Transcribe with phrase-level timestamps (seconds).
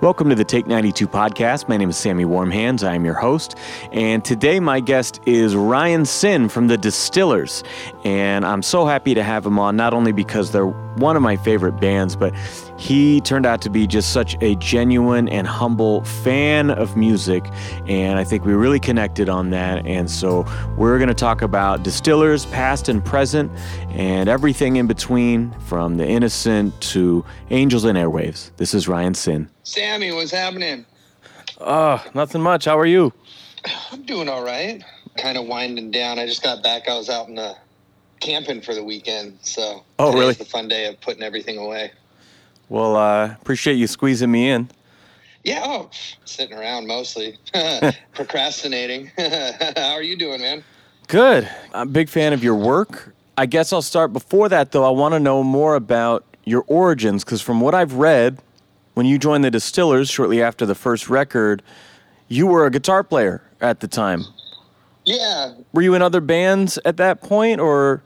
[0.00, 1.68] Welcome to the Take 92 podcast.
[1.68, 2.82] My name is Sammy Warmhands.
[2.82, 3.58] I am your host.
[3.92, 7.62] And today, my guest is Ryan Sinn from the Distillers.
[8.02, 11.36] And I'm so happy to have him on, not only because they're one of my
[11.36, 12.34] favorite bands, but
[12.78, 17.44] he turned out to be just such a genuine and humble fan of music.
[17.86, 19.84] And I think we really connected on that.
[19.86, 23.50] And so we're going to talk about Distillers, past and present,
[23.90, 28.50] and everything in between, from the innocent to angels and airwaves.
[28.56, 29.48] This is Ryan Sinn.
[29.62, 30.86] Sammy, what's happening?
[31.60, 32.64] Oh, nothing much.
[32.64, 33.12] How are you?
[33.92, 34.82] I'm doing all right.
[35.18, 36.18] Kind of winding down.
[36.18, 36.88] I just got back.
[36.88, 37.56] I was out in the
[38.20, 40.34] camping for the weekend, so oh, really?
[40.34, 41.90] The fun day of putting everything away.
[42.68, 44.70] Well, uh, appreciate you squeezing me in.
[45.42, 45.90] Yeah, oh,
[46.24, 47.38] sitting around mostly,
[48.14, 49.10] procrastinating.
[49.76, 50.62] How are you doing, man?
[51.08, 51.48] Good.
[51.74, 53.14] I'm a big fan of your work.
[53.36, 54.84] I guess I'll start before that, though.
[54.84, 58.38] I want to know more about your origins, because from what I've read,
[58.94, 61.62] when you joined the Distillers shortly after the first record,
[62.28, 64.24] you were a guitar player at the time.
[65.04, 65.54] Yeah.
[65.72, 68.02] Were you in other bands at that point, or?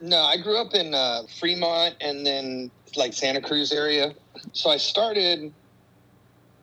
[0.00, 4.14] No, I grew up in uh, Fremont and then like Santa Cruz area.
[4.52, 5.52] So I started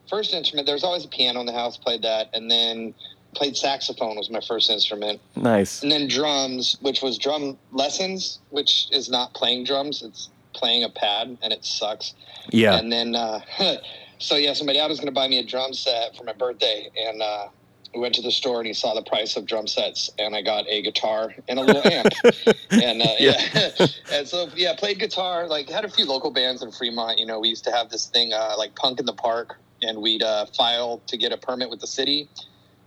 [0.09, 0.65] first instrument.
[0.65, 1.77] There was always a piano in the house.
[1.77, 2.93] Played that, and then
[3.35, 5.21] played saxophone was my first instrument.
[5.35, 5.83] Nice.
[5.83, 10.01] And then drums, which was drum lessons, which is not playing drums.
[10.01, 12.13] It's playing a pad, and it sucks.
[12.49, 12.75] Yeah.
[12.75, 13.41] And then, uh,
[14.19, 16.33] so yeah, so my dad was going to buy me a drum set for my
[16.33, 17.47] birthday, and uh,
[17.95, 20.41] we went to the store and he saw the price of drum sets, and I
[20.41, 22.13] got a guitar and a little amp,
[22.71, 23.87] and uh, yeah, yeah.
[24.11, 25.47] and so yeah, played guitar.
[25.47, 27.17] Like had a few local bands in Fremont.
[27.17, 30.01] You know, we used to have this thing uh, like Punk in the Park, and
[30.01, 32.29] we'd uh, file to get a permit with the city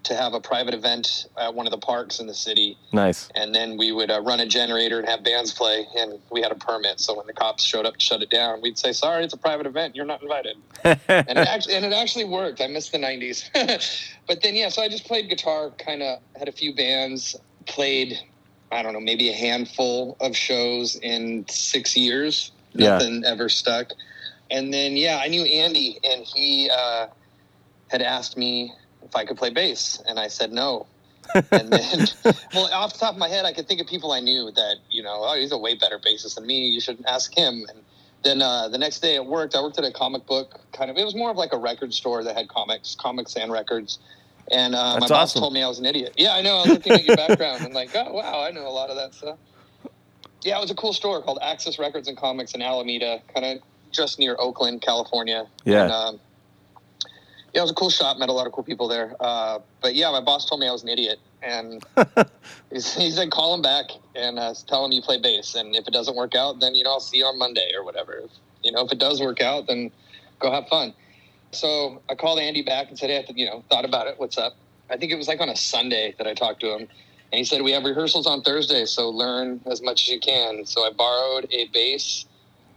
[0.09, 2.77] to have a private event at one of the parks in the city.
[2.93, 3.29] Nice.
[3.35, 6.51] And then we would uh, run a generator and have bands play, and we had
[6.51, 6.99] a permit.
[6.99, 9.39] So when the cops showed up to shut it down, we'd say, "Sorry, it's a
[9.39, 9.95] private event.
[9.95, 12.61] You're not invited." and it actually and it actually worked.
[12.61, 15.71] I missed the '90s, but then yeah, so I just played guitar.
[15.79, 17.37] Kind of had a few bands.
[17.67, 18.19] Played,
[18.73, 22.51] I don't know, maybe a handful of shows in six years.
[22.73, 23.31] Nothing yeah.
[23.31, 23.93] ever stuck.
[24.51, 27.09] And then yeah, I knew Andy, and he uh,
[27.89, 28.73] had asked me
[29.09, 30.87] if I could play bass, and I said no.
[31.35, 32.07] and then,
[32.55, 34.77] well, off the top of my head, I could think of people I knew that
[34.91, 36.69] you know, oh, he's a way better bassist than me.
[36.69, 37.67] You should ask him.
[37.69, 37.83] And
[38.23, 40.97] then uh, the next day at work, I worked at a comic book kind of.
[40.97, 43.99] It was more of like a record store that had comics, comics and records.
[44.51, 45.41] And uh, my boss awesome.
[45.41, 46.15] told me I was an idiot.
[46.17, 46.57] Yeah, I know.
[46.57, 48.97] I was looking at your background and like, oh wow, I know a lot of
[48.97, 49.39] that stuff.
[50.43, 53.59] Yeah, it was a cool store called Access Records and Comics in Alameda, kind of
[53.91, 55.47] just near Oakland, California.
[55.65, 55.83] Yeah.
[55.83, 56.21] And, um,
[57.55, 58.19] yeah, it was a cool shop.
[58.19, 59.17] Met a lot of cool people there.
[59.21, 61.83] Uh, but yeah, my boss told me I was an idiot, and
[62.71, 65.93] he said call him back and uh, tell him you play bass, and if it
[65.93, 68.15] doesn't work out, then you know I'll see you on Monday or whatever.
[68.25, 68.31] If,
[68.63, 69.91] you know, if it does work out, then
[70.41, 70.95] go have fun.
[71.53, 74.15] So I called Andy back and said, hey, you know, thought about it.
[74.19, 74.55] What's up?
[74.91, 77.45] I think it was like on a Sunday that I talked to him, and he
[77.45, 80.67] said we have rehearsals on Thursday, so learn as much as you can.
[80.67, 82.27] So I borrowed a bass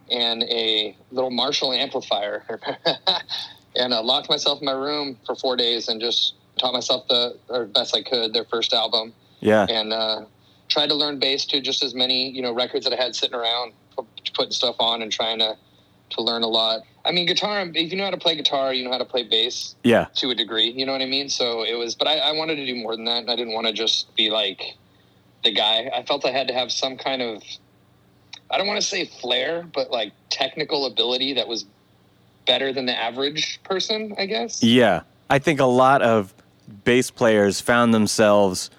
[0.09, 2.43] and a little Marshall amplifier.
[3.81, 7.37] and uh, locked myself in my room for four days and just taught myself the
[7.49, 9.13] or best I could their first album.
[9.39, 9.65] Yeah.
[9.69, 10.25] And uh,
[10.69, 13.35] tried to learn bass to just as many you know records that I had sitting
[13.35, 13.73] around,
[14.33, 15.57] putting stuff on and trying to
[16.11, 16.81] to learn a lot.
[17.05, 17.61] I mean, guitar.
[17.73, 19.75] If you know how to play guitar, you know how to play bass.
[19.83, 20.07] Yeah.
[20.15, 21.29] To a degree, you know what I mean.
[21.29, 23.19] So it was, but I, I wanted to do more than that.
[23.23, 24.61] And I didn't want to just be like
[25.43, 25.89] the guy.
[25.95, 27.41] I felt I had to have some kind of
[28.51, 31.65] I don't want to say flair, but like technical ability that was
[32.51, 34.61] better than the average person, I guess.
[34.61, 35.03] Yeah.
[35.29, 36.33] I think a lot of
[36.83, 38.69] bass players found themselves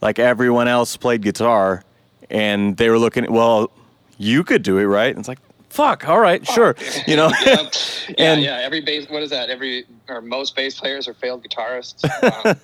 [0.00, 1.84] like everyone else played guitar
[2.30, 3.70] and they were looking at, well,
[4.18, 5.10] you could do it, right?
[5.10, 5.38] And it's like,
[5.70, 6.54] fuck, all right, fuck.
[6.56, 6.76] sure.
[7.06, 7.30] You know?
[7.46, 7.62] yeah.
[8.18, 9.50] and yeah, every bass, what is that?
[9.50, 12.02] Every, or most bass players are failed guitarists.
[12.44, 12.56] Wow.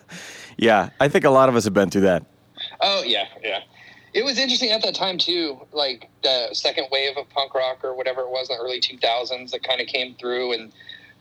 [0.56, 0.90] yeah.
[0.98, 2.24] I think a lot of us have been through that.
[2.80, 3.60] Oh, yeah, yeah
[4.14, 7.94] it was interesting at that time too like the second wave of punk rock or
[7.94, 10.72] whatever it was in the early 2000s that kind of came through and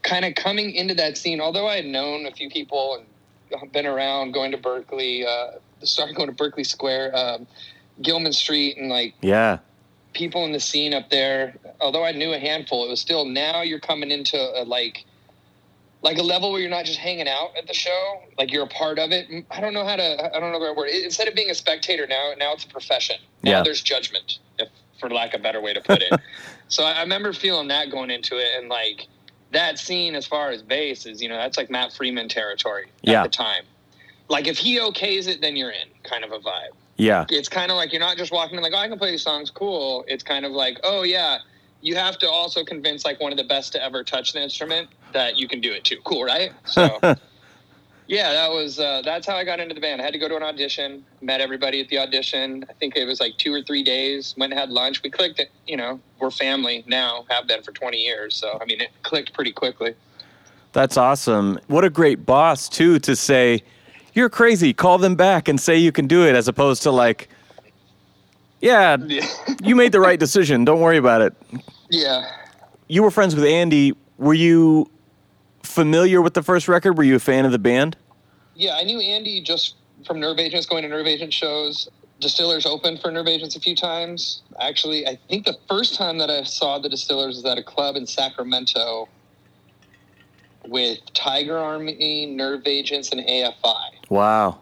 [0.04, 1.40] kind of coming into that scene.
[1.40, 5.52] Although i had known a few people and been around going to berkeley uh,
[5.84, 7.48] started going to berkeley square um,
[8.02, 9.60] gilman street and like yeah.
[10.14, 11.56] people in the scene up there.
[11.80, 15.06] Although i knew a handful it was still now you're coming into a, like
[16.02, 18.68] like a level where you're not just hanging out at the show, like you're a
[18.68, 19.46] part of it.
[19.52, 20.36] I don't know how to.
[20.36, 20.90] I don't know the right word.
[20.90, 23.18] Instead of being a spectator, now now it's a profession.
[23.44, 23.64] Now yeah.
[23.64, 24.70] there's judgment, if
[25.00, 26.12] for lack of a better way to put it.
[26.68, 29.08] so I, remember feeling that going into it, and like
[29.52, 33.10] that scene as far as bass is, you know, that's like Matt Freeman territory at
[33.10, 33.24] yeah.
[33.24, 33.64] the time.
[34.30, 36.72] Like if he okays it, then you're in, kind of a vibe.
[36.98, 37.26] Yeah.
[37.30, 39.24] It's kind of like you're not just walking in like, oh, I can play these
[39.24, 40.06] songs, cool.
[40.08, 41.40] It's kind of like, oh yeah,
[41.82, 44.90] you have to also convince like one of the best to ever touch the instrument
[45.14, 45.98] that you can do it too.
[46.04, 46.52] Cool, right?
[46.66, 47.00] So
[48.08, 50.02] yeah, that was uh, that's how I got into the band.
[50.02, 52.66] I had to go to an audition, met everybody at the audition.
[52.70, 54.36] I think it was like two or three days.
[54.38, 55.02] Went and had lunch.
[55.02, 55.40] We clicked.
[55.40, 57.26] It, you know, we're family now.
[57.30, 58.36] Have been for twenty years.
[58.36, 59.96] So I mean, it clicked pretty quickly.
[60.74, 61.60] That's awesome.
[61.68, 63.64] What a great boss too to say,
[64.14, 64.74] "You're crazy.
[64.74, 67.30] Call them back and say you can do it," as opposed to like,
[68.62, 69.26] "Yeah, Yeah.
[69.64, 70.66] you made the right decision.
[70.66, 71.34] Don't worry about it."
[71.90, 72.30] yeah.
[72.88, 73.94] You were friends with Andy.
[74.18, 74.90] Were you
[75.64, 76.98] familiar with the first record?
[76.98, 77.96] Were you a fan of the band?
[78.56, 79.76] Yeah, I knew Andy just
[80.06, 81.90] from Nerve Agents, going to Nerve Agent shows.
[82.20, 84.44] Distillers opened for Nerve Agents a few times.
[84.60, 87.96] Actually, I think the first time that I saw the Distillers was at a club
[87.96, 89.10] in Sacramento
[90.68, 94.10] with Tiger Army, Nerve Agents, and AFI.
[94.10, 94.62] Wow.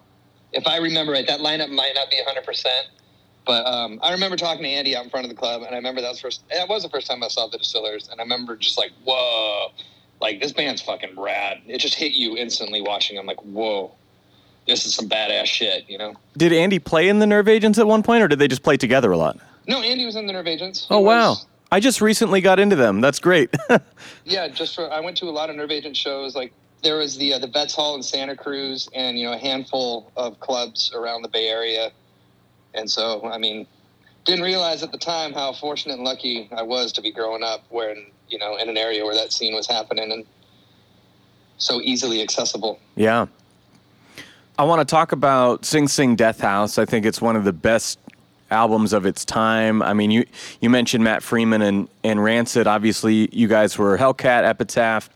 [0.53, 2.65] If I remember right, that lineup might not be 100%.
[3.49, 5.75] But um, I remember talking to Andy out in front of the club, and I
[5.77, 6.43] remember that was first.
[6.53, 9.69] That was the first time I saw the Distillers, and I remember just like, whoa,
[10.21, 11.57] like this band's fucking rad.
[11.65, 13.17] It just hit you instantly watching.
[13.17, 13.91] I'm like, whoa,
[14.67, 16.13] this is some badass shit, you know?
[16.37, 18.77] Did Andy play in the Nerve Agents at one point, or did they just play
[18.77, 19.39] together a lot?
[19.67, 20.81] No, Andy was in the Nerve Agents.
[20.87, 21.29] He Oh wow.
[21.31, 23.01] was- I just recently got into them.
[23.01, 23.49] That's great.
[24.25, 26.35] yeah, just for I went to a lot of Nerve Agent shows.
[26.35, 26.53] Like
[26.83, 30.11] there was the uh, the Vets Hall in Santa Cruz, and you know a handful
[30.15, 31.89] of clubs around the Bay Area.
[32.73, 33.67] And so, I mean,
[34.25, 37.63] didn't realize at the time how fortunate and lucky I was to be growing up
[37.69, 37.95] where
[38.27, 40.25] you know in an area where that scene was happening and
[41.57, 42.79] so easily accessible.
[42.95, 43.27] Yeah.
[44.57, 46.77] I want to talk about Sing Sing Death House.
[46.77, 47.97] I think it's one of the best
[48.51, 49.81] albums of its time.
[49.81, 50.25] I mean, you
[50.61, 52.67] you mentioned Matt Freeman and, and Rancid.
[52.67, 55.09] Obviously, you guys were Hellcat, Epitaph.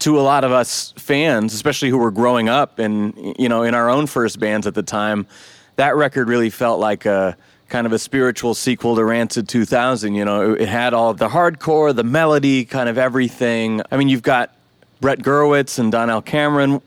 [0.00, 3.74] To a lot of us fans, especially who were growing up and you know in
[3.74, 5.26] our own first bands at the time,
[5.76, 7.36] that record really felt like a
[7.68, 10.14] kind of a spiritual sequel to Rancid 2000.
[10.14, 13.82] You know, it, had all of the hardcore, the melody, kind of everything.
[13.90, 14.54] I mean, you've got
[15.00, 16.80] Brett Gurewitz and Donnell Cameron.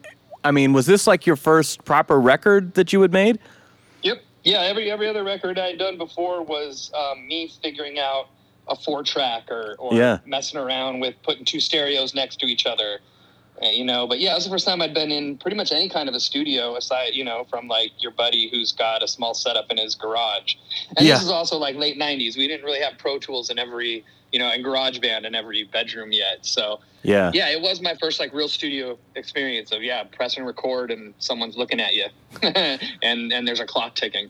[0.44, 3.40] I mean, was this like your first proper record that you had made?
[4.04, 4.24] Yep.
[4.44, 4.62] Yeah.
[4.62, 8.30] Every every other record I'd done before was um, me figuring out
[8.68, 10.20] a four track or, or Yeah.
[10.26, 13.00] messing around with putting two stereos next to each other.
[13.62, 15.72] Uh, you know, but yeah, it was the first time I'd been in pretty much
[15.74, 19.08] any kind of a studio aside, you know, from like your buddy who's got a
[19.08, 20.56] small setup in his garage.
[20.96, 21.16] And Yeah.
[21.16, 22.38] this is also like late '90s.
[22.38, 26.12] We didn't really have Pro Tools in every, you know, and GarageBand in every bedroom
[26.14, 26.46] yet.
[26.46, 27.32] So Yeah.
[27.34, 31.14] yeah, it was my first like real studio experience of yeah, press and record and
[31.20, 32.06] someone's looking at you,
[32.42, 34.30] and and there's a clock ticking.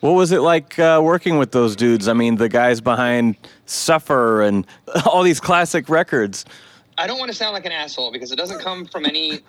[0.00, 2.06] What was it like uh, working with those dudes?
[2.06, 3.34] I mean, the guys behind
[3.66, 4.64] Suffer and
[5.06, 6.44] all these classic records.
[6.98, 9.40] I don't want to sound like an asshole because it doesn't come from any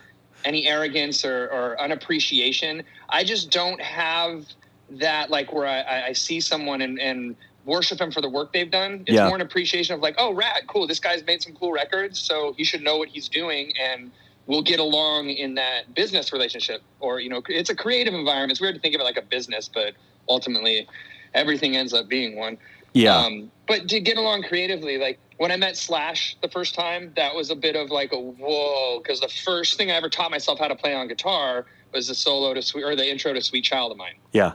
[0.45, 2.81] any arrogance or, or unappreciation.
[3.09, 4.45] I just don't have
[4.91, 7.35] that like where I- I, see someone and, and
[7.65, 9.03] worship them for the work they've done.
[9.05, 9.25] It's Yeah.
[9.27, 10.87] more an appreciation of like, oh, rad, cool.
[10.87, 14.11] This guy's made some cool records, so he should know what he's doing, and
[14.47, 16.81] we'll get along in that business relationship.
[17.01, 18.51] Or you know, it's a creative environment.
[18.51, 19.93] It's weird to think of it like a business, but
[20.29, 20.87] ultimately,
[21.33, 22.57] everything ends up being one.
[22.93, 23.17] Yeah.
[23.17, 27.35] Um, but to get along creatively, like when I met Slash the first time, that
[27.35, 30.59] was a bit of like a whoa, because the first thing I ever taught myself
[30.59, 33.63] how to play on guitar was the solo to sweet or the intro to Sweet
[33.63, 34.15] Child of Mine.
[34.31, 34.53] yeah.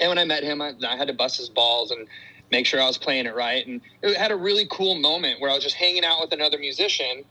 [0.00, 2.08] And when I met him, I, I had to bust his balls and
[2.50, 3.64] make sure I was playing it right.
[3.64, 6.58] And it had a really cool moment where I was just hanging out with another
[6.58, 7.24] musician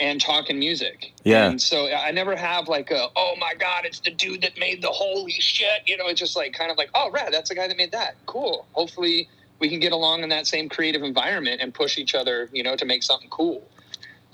[0.00, 1.12] and talking music.
[1.22, 1.48] Yeah.
[1.48, 4.82] And so I never have like a, oh my God, it's the dude that made
[4.82, 5.82] the holy shit.
[5.86, 7.92] You know, it's just like kind of like, oh, rad, that's the guy that made
[7.92, 8.16] that.
[8.26, 8.66] Cool.
[8.72, 9.28] Hopefully
[9.62, 12.74] we can get along in that same creative environment and push each other, you know,
[12.74, 13.62] to make something cool.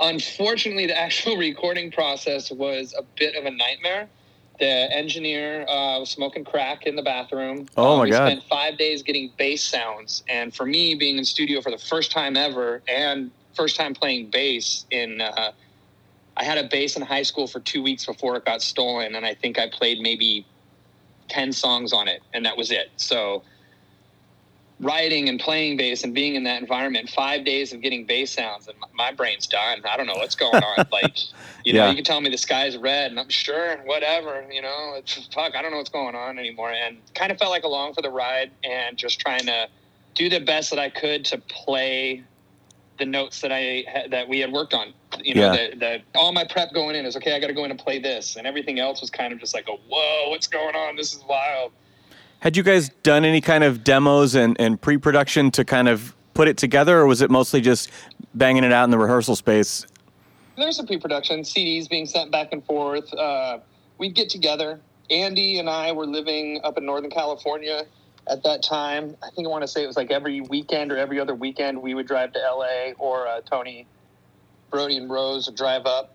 [0.00, 4.08] Unfortunately, the actual recording process was a bit of a nightmare.
[4.58, 7.68] The engineer uh, was smoking crack in the bathroom.
[7.76, 8.26] Oh, Um, my we God.
[8.26, 12.10] spent five days getting bass sounds, and for me, being in studio for the first
[12.10, 15.52] time ever and first time playing bass in, uh,
[16.38, 19.26] I had a bass in high school for two weeks before it got stolen, and
[19.26, 20.46] I think I played maybe
[21.28, 22.88] ten songs on it, and that was it.
[22.96, 23.44] So
[24.80, 28.68] writing and playing bass and being in that environment, five days of getting bass sounds,
[28.68, 29.82] and my, brain's done.
[29.84, 30.86] I don't know what's going on.
[30.92, 31.16] like,
[31.64, 31.90] you know, Yeah.
[31.90, 34.46] you can tell me the sky's red, and I'm sure, whatever.
[34.50, 35.56] You know, it's fuck.
[35.56, 38.10] I don't know what's going on anymore, and kind of felt like along for the
[38.10, 39.68] ride, and just trying to
[40.14, 42.22] do the best that I could to play
[42.98, 44.92] the notes that I that we had worked on.
[45.22, 45.68] You know, Yeah.
[45.70, 47.34] the, the all my prep going in is okay.
[47.34, 49.54] I got to go in and play this, and everything else was kind of just
[49.54, 50.94] like a whoa, what's going on?
[50.96, 51.72] This is wild.
[52.40, 56.14] Had you guys done any kind of demos and, and pre production to kind of
[56.34, 57.90] put it together, or was it mostly just
[58.34, 59.84] banging it out in the rehearsal space?
[60.56, 63.12] There's some pre-production CDs being sent back and forth.
[63.14, 63.58] Uh,
[63.98, 64.80] we'd get together.
[65.10, 67.86] Andy and I were living up in Northern California
[68.28, 69.16] at that time.
[69.22, 71.80] I think I want to say it was like every weekend or every other weekend
[71.80, 73.86] we would drive to LA or uh, Tony,
[74.70, 76.14] Brody, and Rose would drive up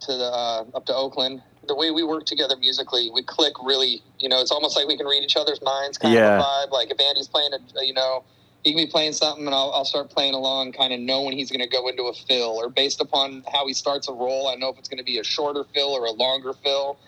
[0.00, 1.42] to the uh, up to Oakland.
[1.68, 4.02] The way we work together musically, we click really.
[4.18, 6.36] You know, it's almost like we can read each other's minds, kind Yeah.
[6.36, 6.70] of a vibe.
[6.72, 8.24] Like if Andy's playing a, you know,
[8.64, 11.36] he can be playing something, and I'll, I'll start playing along, kind of know when
[11.36, 14.48] he's going to go into a fill, or based upon how he starts a roll,
[14.48, 16.98] I know if it's going to be a shorter fill or a longer fill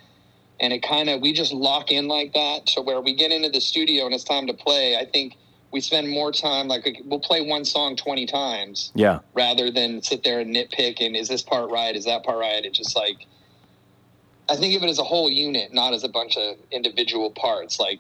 [0.61, 3.49] and it kind of we just lock in like that to where we get into
[3.51, 5.37] the studio and it's time to play i think
[5.73, 9.21] we spend more time like we'll play one song 20 times Yeah.
[9.35, 12.65] rather than sit there and nitpick and is this part right is that part right
[12.65, 13.27] it's just like
[14.49, 17.79] i think of it as a whole unit not as a bunch of individual parts
[17.81, 17.99] like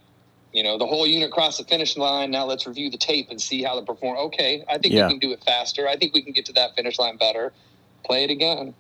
[0.53, 3.41] you know the whole unit crossed the finish line now let's review the tape and
[3.41, 5.07] see how the perform okay i think Yeah.
[5.07, 7.53] we can do it faster i think we can get to that finish line better
[8.05, 8.75] play it again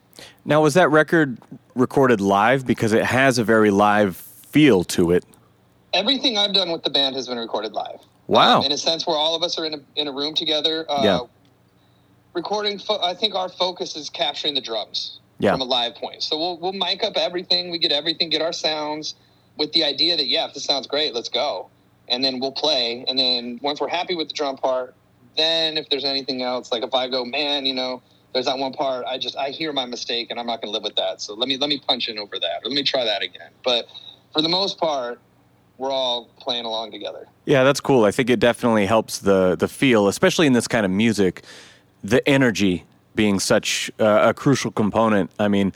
[0.44, 1.38] Now, was that record
[1.75, 2.64] recorded live?
[2.66, 5.25] Because it has a very live feel to it.
[5.92, 7.99] everything I've done with the band has been recorded live.
[8.28, 8.59] Wow.
[8.59, 10.87] Um, in a sense, where all of us are in a, in a room together.
[10.88, 11.21] Uh, Yeah.
[12.35, 15.52] Recording, fo- I think our focus is capturing the drums Yeah.
[15.52, 16.22] from a live point.
[16.22, 17.70] So we'll, we'll mic up everything.
[17.70, 19.14] We get everything, get our sounds
[19.56, 21.70] with the idea that, yeah, if this sounds great, let's go.
[22.08, 23.04] And then we'll play.
[23.08, 24.94] And then once we're happy with the drum part,
[25.36, 28.72] then if there's anything else, like if I go, man, you know, there's that one
[28.72, 31.20] part, I just, I hear my mistake and I'm not going to live with that.
[31.20, 33.50] So let me, let me punch in over that or let me try that again.
[33.64, 33.86] But
[34.32, 35.20] for the most part,
[35.78, 37.26] we're all playing along together.
[37.46, 38.04] Yeah, that's cool.
[38.04, 41.42] I think it definitely helps the the feel, especially in this kind of music,
[42.02, 42.84] the energy
[43.14, 45.30] being such a crucial component.
[45.38, 45.73] I mean,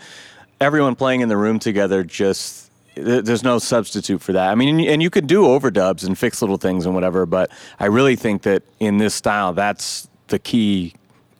[0.60, 4.50] everyone playing in the room together just there's no substitute for that.
[4.50, 7.26] I mean, and you- and you could do overdubs and fix little things and whatever,
[7.26, 10.94] but I really think that in this style, that's the key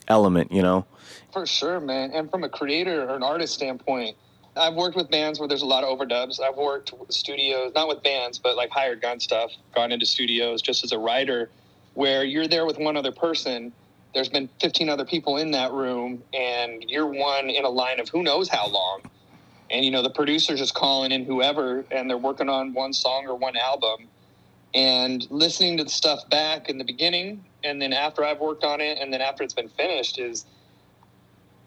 [0.07, 0.53] element.
[0.53, 0.85] You know?
[1.33, 2.11] For sure, man.
[2.13, 4.15] And from a creator or an artist standpoint,
[4.55, 6.39] I've worked with bands where there's a lot of overdubs.
[6.41, 10.61] I've worked with studios, not with bands, but like hired gun stuff, gone into studios
[10.61, 11.49] just as a writer
[11.93, 13.73] where you're there with one other person.
[14.13, 18.09] There's been 15 other people in that room, and you're one in a line of
[18.09, 19.01] who knows how long.
[19.69, 23.25] And, you know, the producer's just calling in whoever, and they're working on one song
[23.27, 24.09] or one album.
[24.73, 28.81] And listening to the stuff back in the beginning, and then after I've worked on
[28.81, 30.45] it, and then after it's been finished, is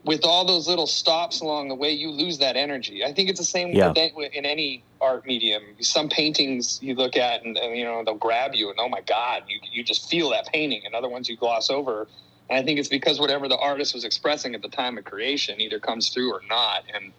[0.04, 3.04] with all those little stops along the way, you lose that energy.
[3.04, 3.92] I think it's the same Yeah.
[4.14, 5.62] with in any art medium.
[5.80, 9.00] Some paintings you look at and, and, you know they'll grab you and oh my
[9.02, 10.82] god, you you just feel that painting.
[10.84, 12.08] And other ones you gloss over.
[12.52, 15.58] And I think it's because whatever the artist was expressing at the time of creation
[15.58, 16.84] either comes through or not.
[16.94, 17.10] And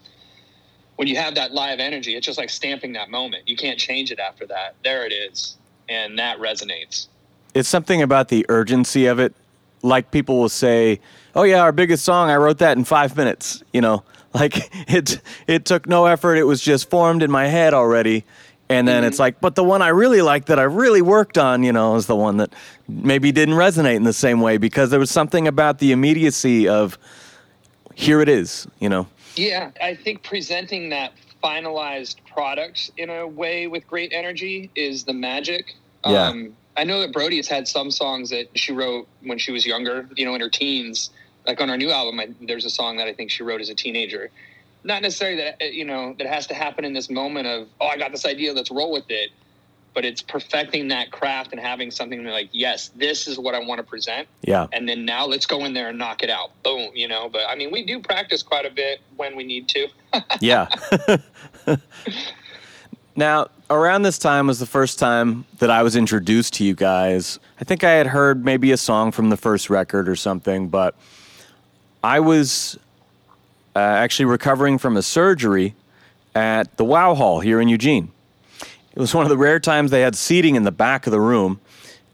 [0.97, 3.49] when you have that live energy, it's just like stamping that moment.
[3.49, 4.75] You can't change it after that.
[4.83, 5.57] There it is,
[5.89, 7.07] and that resonates.
[7.55, 9.33] it's something about the urgency of it.
[9.81, 10.99] Like people will say,
[11.33, 14.03] "Oh yeah, our biggest song, I wrote that in five minutes." You know,
[14.35, 16.35] like it it took no effort.
[16.35, 18.23] It was just formed in my head already.
[18.74, 21.63] And then it's like, but the one I really liked that I really worked on,
[21.63, 22.53] you know, is the one that
[22.88, 26.98] maybe didn't resonate in the same way because there was something about the immediacy of
[27.96, 29.08] here it is, you know.
[29.36, 31.13] Yeah, I think presenting that
[31.44, 35.75] finalized product in a way with great energy is the magic.
[36.06, 36.27] Yeah.
[36.27, 39.65] Um, I know that Brody has had some songs that she wrote when she was
[39.65, 41.12] younger, you know, in her teens.
[41.46, 43.70] Like on our new album, I, there's a song that I think she wrote as
[43.70, 44.32] a teenager.
[44.83, 47.87] Not necessarily that, uh, you know, that has to happen in this moment of, oh,
[47.87, 49.31] I got this idea, let's roll with it.
[49.93, 53.77] But it's perfecting that craft and having something like, yes, this is what I want
[53.77, 54.65] to present Yeah.
[54.73, 56.49] and then now let's go in there and knock it out.
[56.63, 57.29] Boom, you know.
[57.29, 59.87] But I mean, we do practice quite a bit when we need to.
[60.41, 60.67] Yeah.
[63.15, 67.39] now, around this time was the first time that I was introduced to you guys.
[67.61, 70.95] I think I had heard maybe a song from the first record or something, but
[72.03, 72.77] I was
[73.75, 75.75] uh, actually recovering from a surgery
[76.36, 78.12] at the Wow Hall here in Eugene.
[78.96, 81.20] It was one of the rare times they had seating in the back of the
[81.22, 81.60] room.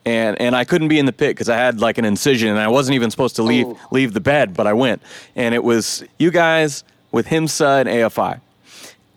[0.06, 2.58] And, and I couldn't be in the pit because I had like an incision and
[2.60, 3.78] I wasn't even supposed to leave Oh.
[3.92, 5.02] leave the bed, but I went.
[5.36, 8.40] And it was you guys with HIMSA and AFI.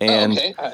[0.01, 0.55] And Oh, okay.
[0.59, 0.73] Uh,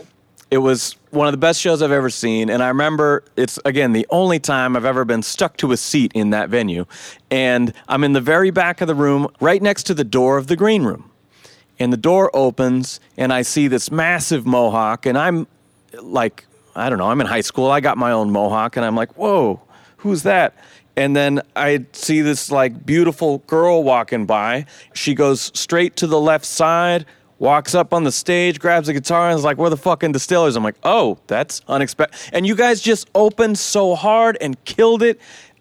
[0.51, 2.49] it was one of the best shows I've ever seen.
[2.49, 6.11] And I remember it's, again, the only time I've ever been stuck to a seat
[6.15, 6.87] in that venue.
[7.31, 10.47] And I'm in the very back of the room, right next to the door of
[10.47, 11.11] the green room.
[11.79, 15.07] And the door opens, and I see this massive mohawk.
[15.07, 15.47] And I'm
[16.01, 17.71] like, I don't know, I'm in high school.
[17.71, 19.61] I got my own mohawk, and I'm like, whoa,
[19.99, 20.57] who's that?
[20.97, 24.67] And then I see this like beautiful girl walking by.
[24.95, 27.07] She goes straight to the left side,
[27.39, 30.57] walks up on the stage, grabs a guitar, and is like, "We're the fucking distillers."
[30.57, 35.21] I'm like, "Oh, that's unexpected." And you guys just opened so hard and killed it.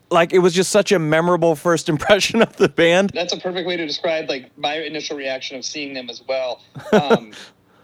[0.09, 3.11] Like it was just such a memorable first impression of the band.
[3.13, 6.61] that's a perfect way to describe like my initial reaction of seeing them as well.
[6.93, 7.33] Um,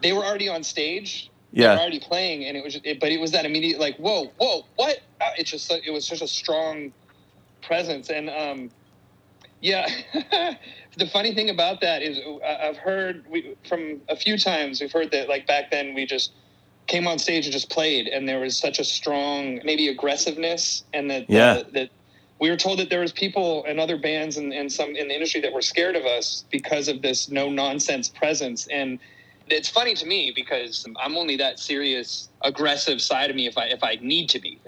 [0.01, 2.99] they were already on stage Yeah, They were already playing, and it was, just, it,
[2.99, 4.99] but it was that immediate like, whoa, whoa, what?
[5.21, 6.91] Uh, It's just, it was such a strong
[7.61, 8.71] presence, and um,
[9.61, 9.87] yeah.
[10.97, 14.91] the funny thing about that is, I- I've heard we, from a few times we've
[14.91, 16.31] heard that like back then we just
[16.87, 21.09] came on stage and just played, and there was such a strong maybe aggressiveness, and
[21.11, 21.51] that Yeah.
[21.53, 21.89] uh, that
[22.43, 25.13] we were told that there was people and other bands and, and some in the
[25.13, 28.99] industry that were scared of us because of this no nonsense presence and
[29.47, 33.67] it's funny to me because I'm only that serious, aggressive side of me if I
[33.67, 34.59] if I need to be.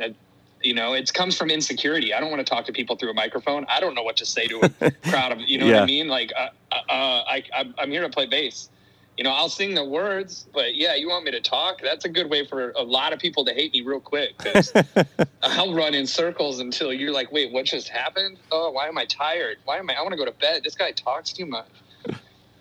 [0.61, 2.13] You know, it comes from insecurity.
[2.13, 3.65] I don't want to talk to people through a microphone.
[3.69, 5.39] I don't know what to say to a crowd of.
[5.41, 6.07] You know what I mean?
[6.07, 7.43] Like, uh, uh, uh, I,
[7.77, 8.69] I'm here to play bass.
[9.17, 11.79] You know, I'll sing the words, but yeah, you want me to talk?
[11.81, 14.37] That's a good way for a lot of people to hate me real quick.
[14.37, 14.73] 'cause
[15.43, 18.37] I'll run in circles until you're like, wait, what just happened?
[18.51, 19.57] Oh, why am I tired?
[19.63, 19.93] Why am I?
[19.95, 20.63] I want to go to bed.
[20.65, 21.67] This guy talks too much.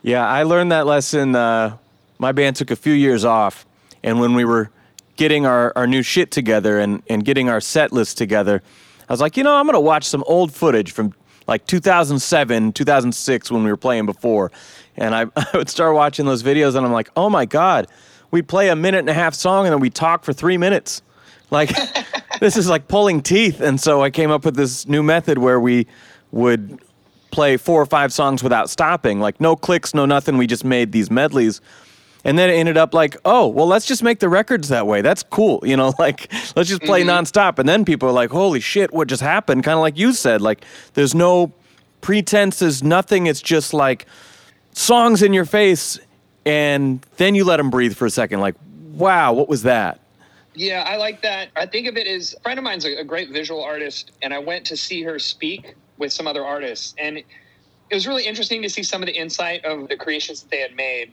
[0.02, 1.34] Yeah, I learned that lesson.
[1.34, 1.76] Uh,
[2.18, 3.66] my band took a few years off,
[4.04, 4.70] and when we were
[5.16, 8.62] getting our, our new shit together and, and getting our set list together,
[9.08, 11.14] I was like, you know, I'm going to watch some old footage from
[11.46, 14.50] like 2007, 2006 when we were playing before.
[14.96, 17.86] And I, I would start watching those videos, and I'm like, oh my God,
[18.30, 21.02] we play a minute and a half song, and then we talk for three minutes.
[21.50, 21.70] Like,
[22.40, 23.60] this is like pulling teeth.
[23.60, 25.86] And so I came up with this new method where we
[26.32, 26.80] would
[27.30, 30.36] play four or five songs without stopping, like no clicks, no nothing.
[30.36, 31.60] We just made these medleys.
[32.26, 35.02] And then it ended up like, oh, well, let's just make the records that way.
[35.02, 35.60] That's cool.
[35.62, 37.10] You know, like, let's just play mm-hmm.
[37.10, 37.58] nonstop.
[37.58, 39.62] And then people are like, holy shit, what just happened?
[39.62, 41.52] Kind of like you said, like, there's no
[42.00, 43.26] pretenses, nothing.
[43.26, 44.06] It's just like
[44.74, 45.98] songs in your face.
[46.46, 48.40] And then you let them breathe for a second.
[48.40, 48.54] Like,
[48.92, 50.00] wow, what was that?
[50.54, 51.48] Yeah, I like that.
[51.56, 54.32] I think of it as a friend of mine's a, a great visual artist, and
[54.32, 57.24] I went to see her speak with some other artists, and it
[57.92, 60.76] was really interesting to see some of the insight of the creations that they had
[60.76, 61.12] made.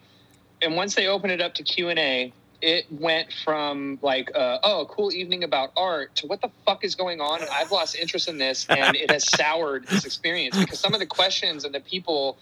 [0.62, 4.60] And once they opened it up to Q and A, it went from like, uh,
[4.63, 7.72] "Oh, a cool evening about art" to "What the fuck is going on?" And I've
[7.72, 11.65] lost interest in this, and it has soured this experience because some of the questions
[11.65, 12.38] and the people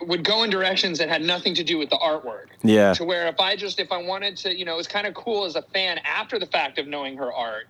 [0.00, 2.92] would go in directions that had nothing to do with the artwork Yeah.
[2.94, 5.14] to where if I just if I wanted to, you know, it was kind of
[5.14, 7.68] cool as a fan after the fact of knowing her art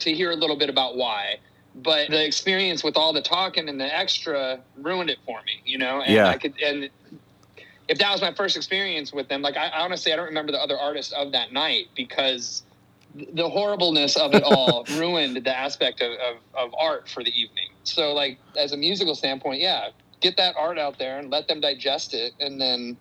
[0.00, 1.36] to hear a little bit about why.
[1.74, 5.78] But the experience with all the talking and the extra ruined it for me, you
[5.78, 6.02] know.
[6.02, 6.28] And Yeah.
[6.28, 6.90] I could and
[7.88, 10.52] if that was my first experience with them, like I, I honestly I don't remember
[10.52, 12.62] the other artists of that night because
[13.14, 17.68] the horribleness of it all ruined the aspect of, of, of art for the evening.
[17.84, 19.88] So like as a musical standpoint, yeah,
[20.22, 22.96] get that art out there and let them digest it and then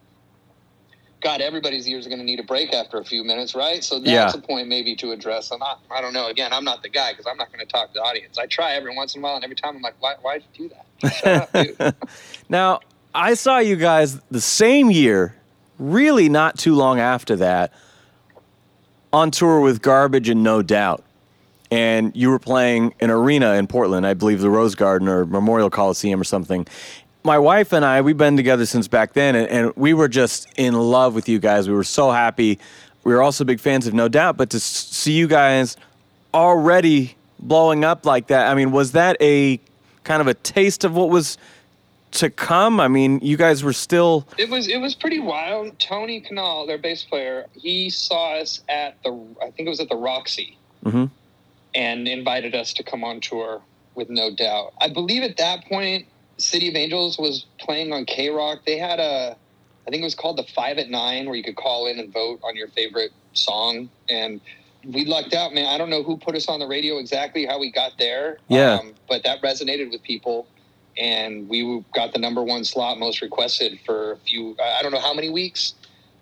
[1.22, 3.84] God, everybody's ears are going to need a break after a few minutes, right?
[3.84, 4.40] So that's Yeah.
[4.40, 5.52] a point maybe to address.
[5.52, 6.26] I'm not, I don't know.
[6.30, 8.40] Again, I'm not the guy because I'm not going to talk to the audience.
[8.40, 10.68] I try every once in a while, and every time I'm like, why, why'd you
[10.68, 11.14] do that?
[11.14, 11.94] Shut up, dude.
[12.50, 12.80] Now,
[13.14, 15.36] I saw you guys the same year,
[15.78, 17.72] really not too long after that,
[19.14, 21.04] on tour with Garbage and No Doubt.
[21.70, 25.70] And you were playing an arena in Portland, I believe the Rose Garden or Memorial
[25.70, 26.68] Coliseum or something.
[27.24, 30.48] My wife and I, we've been together since back then, and, and we were just
[30.58, 31.68] in love with you guys.
[31.70, 32.58] We were so happy.
[33.04, 35.78] We were also big fans of No Doubt, but to s- see you guys
[36.34, 39.60] already blowing up like that, I mean, was that a
[40.04, 41.38] kind of a taste of what was
[42.14, 42.80] to come?
[42.80, 45.78] I mean, you guys were still It was it was pretty wild.
[45.80, 49.90] Tony Kanal, their bass player, he saw us at the I think it was at
[49.90, 51.12] the Roxy, Mhm.
[51.76, 53.62] and invited us to come on tour
[53.94, 54.74] with No Doubt.
[54.82, 56.06] I believe at that point,
[56.42, 58.60] City of Angels was playing on K Rock.
[58.66, 59.38] They had a
[59.88, 62.14] I think it was called the Five at Nine, where you could call in and
[62.14, 63.90] vote on your favorite song.
[64.10, 64.40] And
[64.86, 65.68] we lucked out, man.
[65.68, 68.38] I don't know who put us on the radio exactly, how we got there.
[68.48, 68.76] Yeah.
[68.76, 70.48] Um, but that resonated with people.
[70.98, 75.00] And we got the number one slot most requested for a few, I don't know
[75.00, 75.74] how many weeks,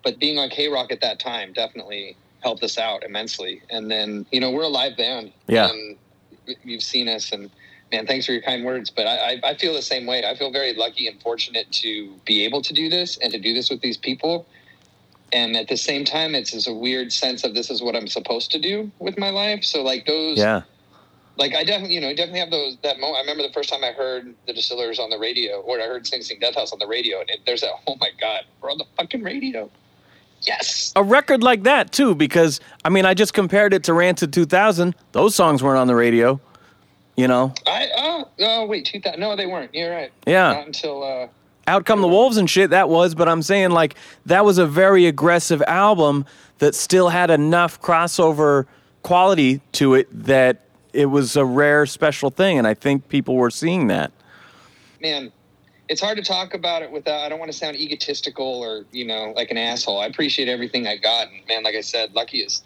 [0.03, 3.62] but being on K Rock at that time definitely helped us out immensely.
[3.69, 5.34] And then, you know, we're a live band.
[5.47, 5.69] Yeah.
[5.69, 5.97] And
[6.63, 7.49] you've seen us and
[7.91, 8.89] man, thanks for your kind words.
[8.89, 10.23] But I, I, I feel the same way.
[10.25, 13.54] I feel very lucky and fortunate to be able to do this and to do
[13.54, 14.45] this with these people.
[15.32, 18.08] And at the same time, it's just a weird sense of this is what I'm
[18.08, 19.63] supposed to do with my life.
[19.63, 20.62] So like those, yeah.
[21.38, 23.17] like I definitely, you know, definitely have those that moment.
[23.17, 26.08] I remember the first time I heard the Distillers on the radio, or I heard
[26.08, 27.71] Sing Sing Death House on the radio, and it, there's that.
[27.88, 29.69] Oh my God, we're on the fucking radio.
[30.41, 30.93] Yes.
[30.95, 34.95] A record like that too, because I mean, I just compared it to Rancid 2000.
[35.12, 36.39] Those songs weren't on the radio,
[37.15, 37.54] you know.
[37.67, 37.78] I
[38.39, 39.19] oh wait, two thousand.
[39.19, 39.73] No, they weren't.
[39.73, 40.12] You're right.
[40.25, 40.54] Yeah.
[40.54, 41.28] Not until uh,
[41.67, 44.65] Out Come the Wolves and shit, that was, but I'm saying like that was a
[44.65, 46.25] very aggressive album
[46.60, 48.65] that still had enough crossover
[49.04, 53.52] quality to it that it was a rare special thing and I think people were
[53.52, 54.12] seeing that.
[55.02, 55.32] man,
[55.88, 57.21] it's hard to talk about it without.
[57.21, 59.99] I don't want to sound egotistical or you know like an asshole.
[59.99, 62.63] I appreciate everything I got, and man, like I said, lucky as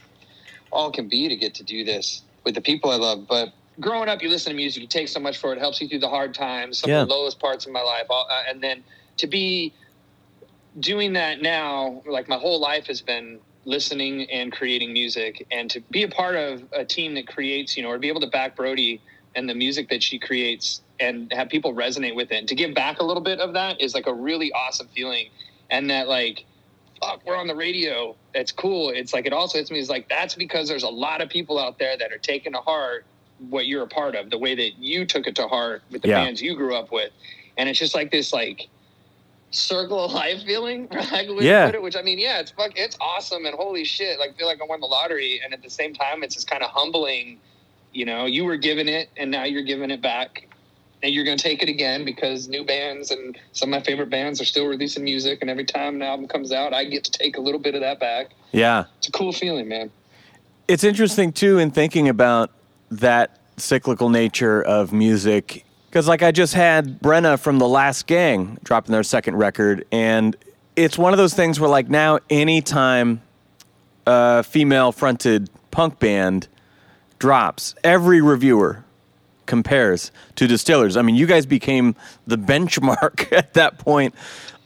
[0.72, 3.28] all can be to get to do this with the people I love.
[3.28, 5.58] But growing up, you listen to music, you take so much for it.
[5.58, 7.02] it helps you through the hard times, some Yeah.
[7.02, 8.84] of the lowest parts of my life, all, uh, and then
[9.18, 9.74] to be
[10.80, 15.80] doing that now, like my whole life has been listening and creating music, and to
[15.92, 18.28] be a part of a team that creates, you know, or to be able to
[18.28, 19.02] back Brody
[19.36, 22.74] and the music that she creates and have people resonate with it, and to give
[22.74, 25.28] back a little bit of that is like a really awesome feeling,
[25.70, 26.46] and that like.
[27.02, 28.16] Fuck, we're on the radio.
[28.34, 28.90] It's cool.
[28.90, 29.78] It's like it also hits me.
[29.78, 32.60] It's like that's because there's a lot of people out there that are taking to
[32.60, 33.06] heart
[33.49, 36.10] what you're a part of, the way that you took it to heart with the
[36.10, 36.23] Yeah.
[36.23, 37.12] bands you grew up with,
[37.58, 38.67] and it's just like this like
[39.51, 41.29] circle of life feeling, right?
[41.41, 41.67] Yeah.
[41.69, 44.60] it, which I mean, yeah, it's fuck, it's awesome and holy shit, like feel like
[44.62, 47.39] I won the lottery, and at the same time, it's just kind of humbling.
[47.91, 50.47] You know, you were given it, and now you're giving it back,
[51.03, 54.41] and you're gonna take it again because new bands and some of my favorite bands
[54.41, 57.38] are still releasing music, and every time an album comes out, I get to take
[57.38, 58.29] a little bit of that back.
[58.51, 58.86] Yeah.
[58.97, 59.91] It's a cool feeling, man.
[60.67, 62.49] It's interesting too in thinking about
[62.99, 68.58] that cyclical nature of music because like I just had Brenna from the Last Gang
[68.63, 70.36] dropping their second record and
[70.75, 73.21] it's one of those things where like now anytime
[74.08, 76.47] a female fronted punk band
[77.19, 78.84] drops every reviewer
[79.45, 80.97] compares to distillers.
[80.97, 84.15] I mean you guys became the benchmark at that point.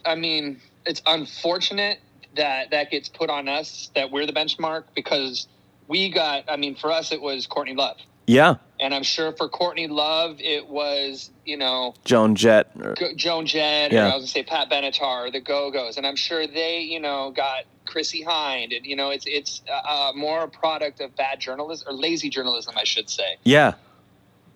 [0.05, 1.99] I mean, it's unfortunate
[2.37, 5.47] that that gets put on us that we're the benchmark because
[5.87, 6.45] we got.
[6.47, 8.55] I mean, for us, it was Courtney Love, Yeah.
[8.79, 12.69] and I'm sure for Courtney Love, it was you know Joan Jett.
[12.79, 14.09] or- Go- Joan Jett, Yeah.
[14.09, 16.99] or I was gonna say Pat Benatar, the Go Go's, and I'm sure they you
[16.99, 19.71] know got Chrissie Hynde, and you know it's it's uh,
[20.09, 23.37] uh, more a product of bad journalism or lazy journalism, I should say.
[23.43, 23.73] Yeah.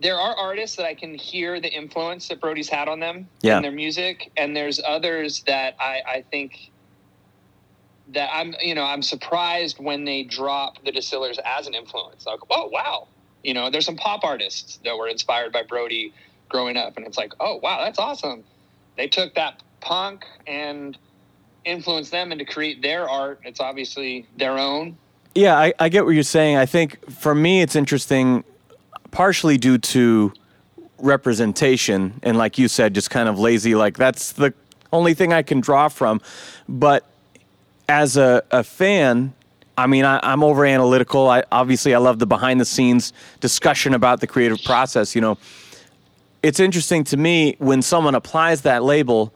[0.01, 3.55] there are artists that I can hear the influence that Brody's had on them Yeah.
[3.57, 6.71] and their music, and there's others that I, I think
[8.10, 12.25] that I'm you know I'm surprised when they drop the Distillers as an influence.
[12.25, 13.07] Like, oh wow,
[13.43, 16.13] you know, there's some pop artists that were inspired by Brody
[16.49, 18.43] growing up, and it's like, oh wow, that's awesome.
[18.97, 20.97] They took that punk and
[21.65, 23.39] influenced them into create their art.
[23.43, 24.97] It's obviously their own.
[25.34, 26.58] Yeah, I, I get what you're saying.
[26.58, 28.43] I think for me, it's interesting,
[29.12, 30.34] partially due to
[30.99, 33.75] representation, and like you said, just kind of lazy.
[33.75, 34.54] Like that's the
[34.91, 36.21] only thing I can draw from.
[36.67, 37.06] But
[37.88, 39.34] as a, a fan,
[39.82, 41.28] I mean, I, I'm over analytical.
[41.28, 45.15] I obviously I love the behind the scenes discussion about the creative process.
[45.15, 45.39] You know,
[46.44, 49.34] it's interesting to me when someone applies that label,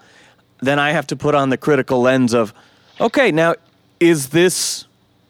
[0.62, 2.53] then I have to put on the critical lens of,
[3.01, 3.55] okay, now
[3.99, 4.86] is this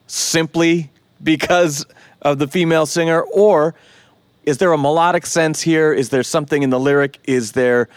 [0.08, 0.92] simply
[1.24, 1.86] because
[2.22, 3.74] of the female singer, or
[4.44, 5.94] is there a melodic sense here?
[5.94, 7.20] Is there something in the lyric?
[7.24, 7.88] Is there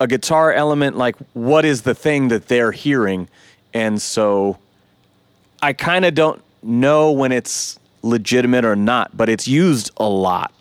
[0.00, 0.98] a guitar element?
[0.98, 3.26] Like, what is the thing that they're hearing?
[3.72, 4.58] And so
[5.62, 10.52] I kind of don't know when it's legitimate or not, but it's used a lot.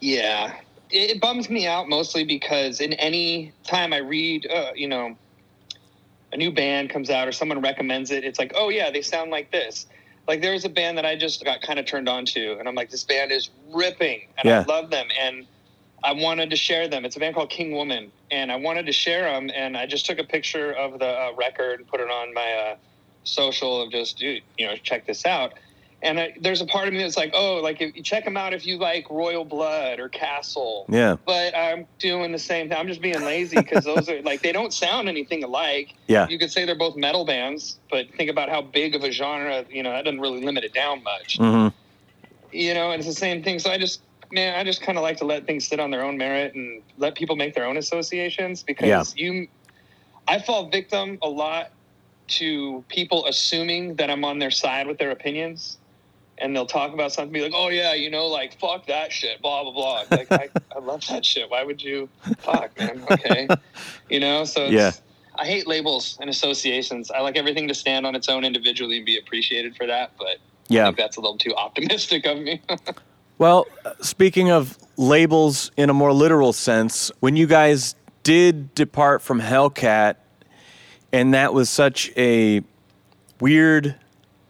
[0.00, 0.54] Yeah,
[0.90, 5.16] it, it bums me out mostly because in any time I read, uh, you know,
[6.32, 9.30] a new band comes out or someone recommends it, it's like, oh yeah, they sound
[9.30, 9.86] like this.
[10.26, 12.74] Like there's a band that I just got kind of turned on to, and I'm
[12.74, 14.60] like, this band is ripping, and Yeah.
[14.60, 15.46] I love them, and
[16.04, 17.04] I wanted to share them.
[17.04, 20.06] It's a band called King Woman, and I wanted to share them, and I just
[20.06, 22.76] took a picture of the uh, record and put it on my uh,
[23.24, 25.52] social of just, dude, you know, check this out.
[26.04, 28.36] And I, there's a part of me that's like, oh, like if you check them
[28.36, 30.86] out if you like Royal Blood or Castle.
[30.88, 31.16] Yeah.
[31.24, 32.76] But I'm doing the same thing.
[32.76, 35.94] I'm just being lazy because those are like they don't sound anything alike.
[36.08, 36.26] Yeah.
[36.28, 39.64] You could say they're both metal bands, but think about how big of a genre.
[39.70, 41.36] You know, that doesn't really limit it down much.
[41.38, 41.68] hmm
[42.50, 43.60] You know, and it's the same thing.
[43.60, 46.02] So I just, man, I just kind of like to let things sit on their
[46.02, 49.04] own merit and let people make their own associations because Yeah.
[49.14, 49.46] you,
[50.26, 51.70] I fall victim a lot
[52.38, 55.78] to people assuming that I'm on their side with their opinions.
[56.38, 59.40] And they'll talk about something, be like, "Oh yeah, you know, like fuck that shit,
[59.42, 61.48] blah blah blah." Like I, I love that shit.
[61.50, 62.08] Why would you?
[62.38, 63.04] Fuck, man.
[63.12, 63.48] Okay,
[64.08, 64.44] you know.
[64.44, 64.90] So it's, Yeah.
[65.36, 67.10] I hate labels and associations.
[67.10, 70.12] I like everything to stand on its own individually and be appreciated for that.
[70.18, 70.36] But I
[70.68, 70.84] Yeah.
[70.86, 72.60] think that's a little too optimistic of me.
[73.38, 79.20] Well, uh, speaking of labels in a more literal sense, when you guys did depart
[79.20, 80.14] from Hellcat,
[81.12, 82.62] and that was such a
[83.40, 83.96] weird,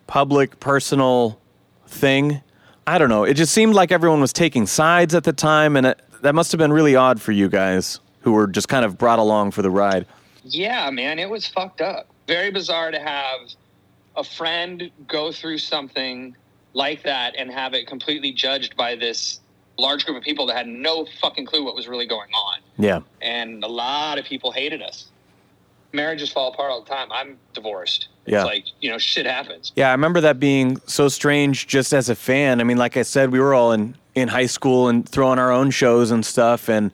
[0.07, 1.39] public, personal
[1.87, 2.43] thing,
[2.87, 3.25] I don't know.
[3.25, 6.53] It just seemed like everyone was taking sides at the time, and it, that must
[6.53, 9.63] have been really odd for you guys who were just kind of brought along for
[9.63, 10.07] the ride.
[10.45, 12.09] yeah, man, it was fucked up.
[12.27, 13.41] Very bizarre to have
[14.17, 16.37] a friend go through something
[16.75, 19.41] like that and have it completely judged by this
[19.79, 22.61] large group of people that had no fucking clue what was really going on.
[22.79, 23.01] Yeah.
[23.21, 25.07] and a lot of people hated us.
[25.93, 27.09] Marriages fall apart all the time.
[27.13, 28.09] I'm divorced.
[28.25, 28.45] It's Yeah.
[28.45, 29.73] like you know, shit happens.
[29.77, 32.61] Yeah, I remember that being so strange just as a fan.
[32.61, 35.51] I mean, like I said, we were all in, in high school and throwing our
[35.53, 36.69] own shows and stuff.
[36.69, 36.93] And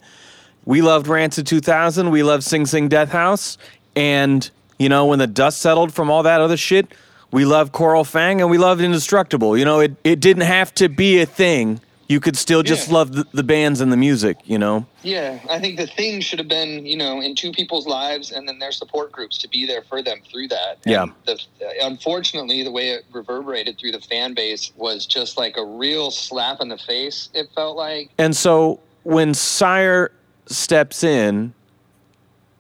[0.65, 2.11] we loved Rancid 2000.
[2.11, 3.57] We loved Sing Sing Death House.
[3.95, 6.93] And, you know, when the dust settled from all that other shit,
[7.31, 9.57] we loved Coral Fang and we loved Indestructible.
[9.59, 11.81] You know, it, it didn't have to be a thing.
[12.09, 12.95] You could still just Yeah.
[12.95, 14.87] love the, the bands and the music, you know?
[15.03, 18.49] Yeah, I think the thing should have been, you know, in two people's lives and
[18.49, 20.79] then their support groups to be there for them through that.
[20.87, 21.07] Yeah.
[21.27, 25.65] The, uh, unfortunately, the way it reverberated through the fan base was just like a
[25.65, 28.09] real slap in the face, it felt like.
[28.17, 30.11] And so when Sire
[30.47, 31.53] steps in,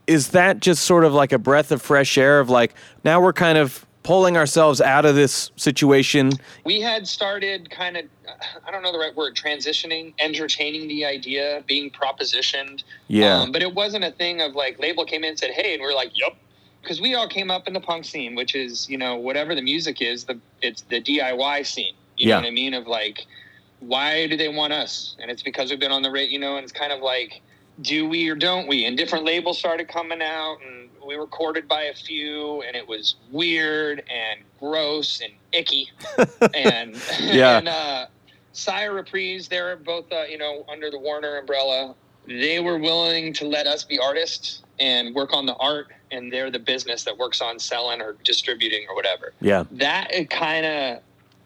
[0.07, 3.33] is that just sort of like a breath of fresh air of like, now we're
[3.33, 6.33] kind of pulling ourselves out of this situation?
[6.65, 8.05] We had started kind of,
[8.67, 12.85] I don't know the right word, transitioning, entertaining the idea, being propositioned.
[13.09, 13.41] Yeah.
[13.41, 15.83] Um, but it wasn't a thing of like, label came in and said, hey, and
[15.83, 16.37] we are like, yep.
[16.83, 19.61] Because we all came up in the punk scene, which is, you know, whatever the
[19.63, 21.95] music is, the it's the DIY scene.
[22.17, 22.37] You Yeah.
[22.37, 22.73] know what I mean?
[22.73, 23.27] Of like,
[23.81, 25.17] why do they want us?
[25.21, 27.43] And it's because we've been on the rate, you know, and it's kind of like,
[27.83, 28.87] do we or don't we?
[28.87, 32.87] And different labels started coming out, and we were courted by a few, and it
[32.87, 35.89] was weird and gross and icky.
[36.55, 37.59] and Yeah.
[37.59, 38.07] and uh,
[38.53, 41.95] Sire Reprise, they're both, uh, you know, under the Warner umbrella.
[42.27, 46.51] They were willing to let us be artists and work on the art, and they're
[46.51, 49.65] the business that works on selling or distributing or whatever Yeah.
[49.73, 51.03] that kind of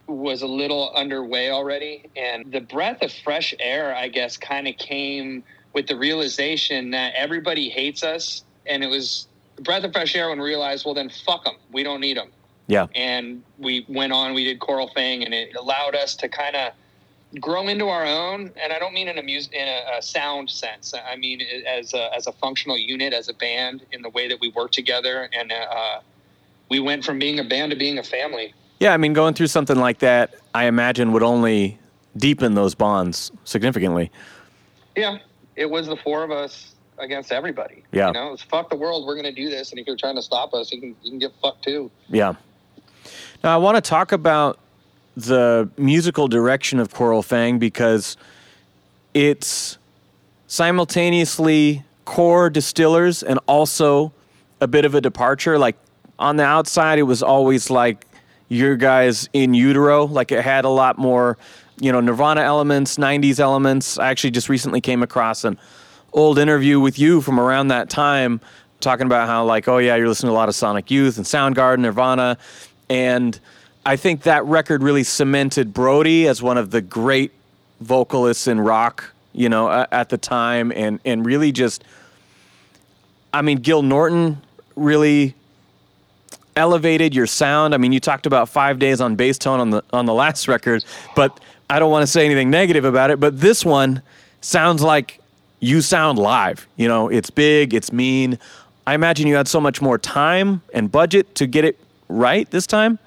[0.09, 4.77] was a little underway already and the breath of fresh air i guess kind of
[4.77, 5.43] came
[5.75, 9.29] with the realization that everybody hates us and it was
[9.61, 12.31] breath of fresh air and realized well then fuck them we don't need them
[12.67, 12.87] Yeah.
[12.95, 16.73] and we went on we did coral fang and it allowed us to kind of
[17.41, 18.51] grow into our own.
[18.63, 20.93] And i don't mean in a music in a, a sound sense.
[20.95, 24.39] I mean as a, as a functional unit as a band in the way that
[24.41, 25.31] we work together.
[25.33, 26.01] And uh,
[26.69, 28.53] we went from being a band to being a family.
[28.81, 28.93] Yeah.
[28.93, 31.79] I mean, going through something like that, I imagine would only
[32.19, 34.11] deepen those bonds significantly.
[34.97, 35.19] yeah.
[35.57, 36.72] It was the four of us
[37.03, 38.09] against everybody Yeah.
[38.09, 40.17] you know it's fuck the world we're going to do this and if you're trying
[40.17, 42.35] to stop us you can you can get fucked too Yeah.
[43.45, 44.61] Now, I want to talk about
[45.17, 48.17] the musical direction of Coral Fang because
[49.15, 49.79] it's
[50.47, 54.13] simultaneously core distillers and also
[54.61, 55.59] a bit of a departure.
[55.59, 55.77] Like
[56.21, 58.07] on the outside, it was always like
[58.49, 61.37] your guys in utero, like it had a lot more,
[61.81, 63.99] you know, Nirvana elements, 90s elements.
[63.99, 65.59] I actually just recently came across an
[66.13, 68.41] old interview with you from around that time
[68.81, 71.27] talking about how like oh yeah you're listening to a lot of sonic youth and
[71.27, 72.37] soundgarden nirvana.
[72.91, 73.39] And
[73.87, 77.33] i think that record really cemented brody as one of the great
[77.81, 80.73] vocalists in rock you know at the time.
[80.75, 81.85] And and really just
[83.33, 84.43] i mean gil norton
[84.77, 85.35] really
[86.55, 87.75] elevated your sound.
[87.75, 90.49] I mean you talked about five days on bass tone on the on the last
[90.49, 90.85] record
[91.17, 94.03] but i don't want to say anything negative about it but this one
[94.43, 95.22] sounds like
[95.63, 96.67] you sound live.
[96.77, 98.39] You know, it's big, it's mean.
[98.87, 102.67] I imagine you had so much more time and budget to get it right this
[102.67, 102.99] time.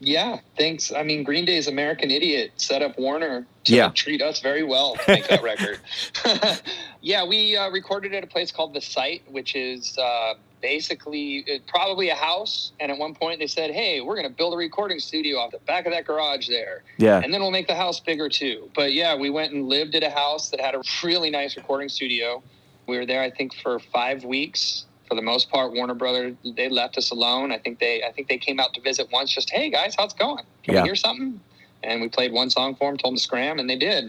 [0.00, 3.88] yeah thanks i mean green day's american idiot set up warner to Yeah.
[3.94, 5.78] treat us very well to make that record
[7.00, 12.08] yeah we uh, recorded at a place called the site which is uh, basically probably
[12.08, 14.98] a house and at one point they said hey we're going to build a recording
[14.98, 17.20] studio off the back of that garage there Yeah.
[17.22, 18.70] and then we'll make the house bigger too.
[18.74, 21.88] But yeah, we went and lived at a house that had a really nice recording
[21.88, 22.42] studio.
[22.86, 24.84] We were there, I think, for five weeks.
[25.08, 27.52] For the most part, Warner Brothers they left us alone.
[27.52, 29.32] I think they I think they came out to visit once.
[29.32, 30.44] Just hey guys, how's it going?
[30.64, 30.82] Can Yeah.
[30.82, 31.40] we hear something?
[31.84, 34.04] And we played one song for them, told them to scram, and they did.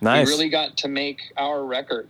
[0.00, 0.26] Nice.
[0.26, 2.08] we really got to make our record.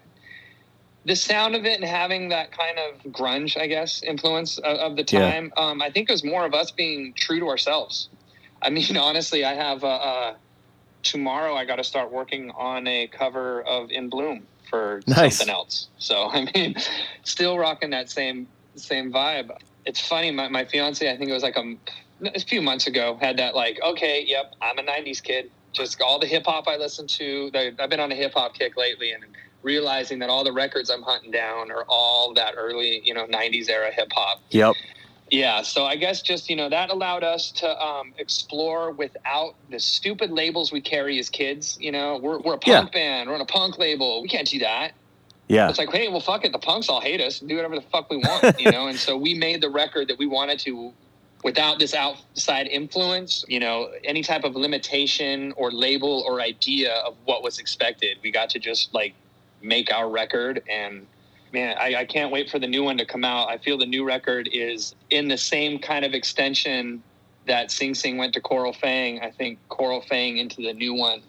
[1.06, 4.96] The sound of it and having that kind of grunge, I guess, influence of, of
[4.96, 5.20] the Yeah.
[5.20, 8.10] time, um, I think it was more of us being true to ourselves.
[8.62, 10.34] I mean, honestly, I have uh, uh,
[11.02, 11.54] tomorrow.
[11.56, 15.38] I got to start working on a cover of In Bloom for Nice.
[15.38, 15.88] something else.
[15.98, 16.76] So I mean,
[17.24, 19.50] still rocking that same same vibe.
[19.86, 20.30] It's funny.
[20.32, 21.74] My my fiance, I think it was like a,
[22.34, 25.46] a few months ago, had that like, okay, yep, I'm a '90s kid.
[25.74, 27.50] Just all the hip hop I listen to.
[27.80, 29.24] I've been on a hip hop kick lately, and
[29.64, 33.68] realizing that all the records I'm hunting down are all that early, you know, '90s
[33.68, 34.40] era hip hop.
[34.50, 34.74] Yep.
[35.30, 39.80] Yeah, so I guess just you know that allowed us to um, explore without the
[39.80, 41.78] stupid labels we carry as kids.
[41.80, 44.22] You know, we're we're a punk band, we're on a punk label.
[44.22, 44.92] We can't do that.
[45.48, 45.68] Yeah.
[45.68, 46.52] It's like, hey, well, fuck it.
[46.52, 47.40] The punks all hate us.
[47.40, 48.86] Do whatever the fuck we want, you know.
[48.86, 50.92] And so we made the record that we wanted to,
[51.42, 53.44] without this outside influence.
[53.48, 58.18] You know, any type of limitation or label or idea of what was expected.
[58.22, 59.14] We got to just like
[59.64, 60.62] make our record.
[60.70, 61.06] And
[61.52, 63.48] man, I, I can't wait for the new one to come out.
[63.48, 67.02] I feel the new record is in the same kind of extension
[67.46, 69.20] that Sing Sing went to Coral Fang.
[69.20, 71.22] I think Coral Fang into the new one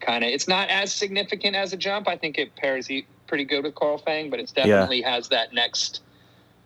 [0.00, 2.08] kind of it's not as significant as a jump.
[2.08, 2.88] I think it pairs
[3.26, 5.14] pretty good with Coral Fang, but it's definitely yeah.
[5.14, 6.00] has that next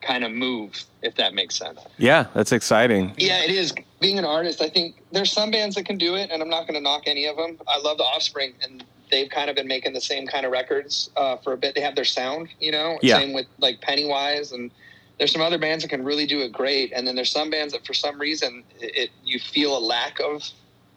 [0.01, 1.81] kind of move, if that makes sense.
[1.99, 3.15] Yeah, that's exciting.
[3.17, 3.75] Yeah, it is.
[4.01, 6.63] Being an artist, I think there's some bands that can do it, and I'm not
[6.63, 7.59] going to knock any of them.
[7.67, 11.09] I love the Offspring, and they've kind of been making the same kind of records
[11.17, 11.77] uh, for a bit.
[11.77, 12.99] They have their sound, you know.
[13.01, 13.19] Yeah.
[13.19, 14.73] Same with like Pennywise, and
[15.19, 17.73] there's some other bands that can really do it great, and then there's some bands
[17.73, 20.43] that for some reason it, it you feel a lack of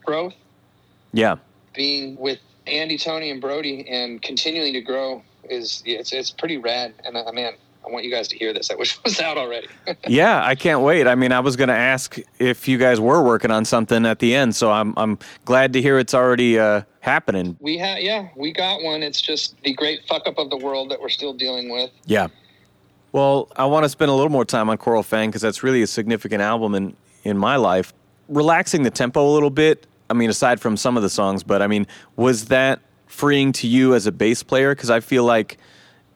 [0.03, 0.33] growth.
[1.13, 1.35] Yeah.
[1.75, 6.93] Being with Andy, Tony, and Brody, and continuing to grow is it's it's pretty rad.
[7.05, 7.53] And uh, man,
[7.87, 8.69] I want you guys to hear this.
[8.69, 9.67] I wish it was out already.
[10.07, 11.07] yeah, I can't wait.
[11.07, 14.19] I mean, I was going to ask if you guys were working on something at
[14.19, 17.55] the end, so I'm I'm glad to hear it's already uh, happening.
[17.61, 19.03] We have, yeah, we got one.
[19.03, 21.91] It's just the great fuck up of the world that we're still dealing with.
[22.05, 22.27] Yeah.
[23.13, 25.81] Well, I want to spend a little more time on Coral Fang because that's really
[25.81, 27.93] a significant album in in my life.
[28.27, 29.87] Relaxing the tempo a little bit.
[30.09, 33.67] I mean, aside from some of the songs, but I mean, was that freeing to
[33.67, 34.75] you as a bass player?
[34.75, 35.57] Because I feel like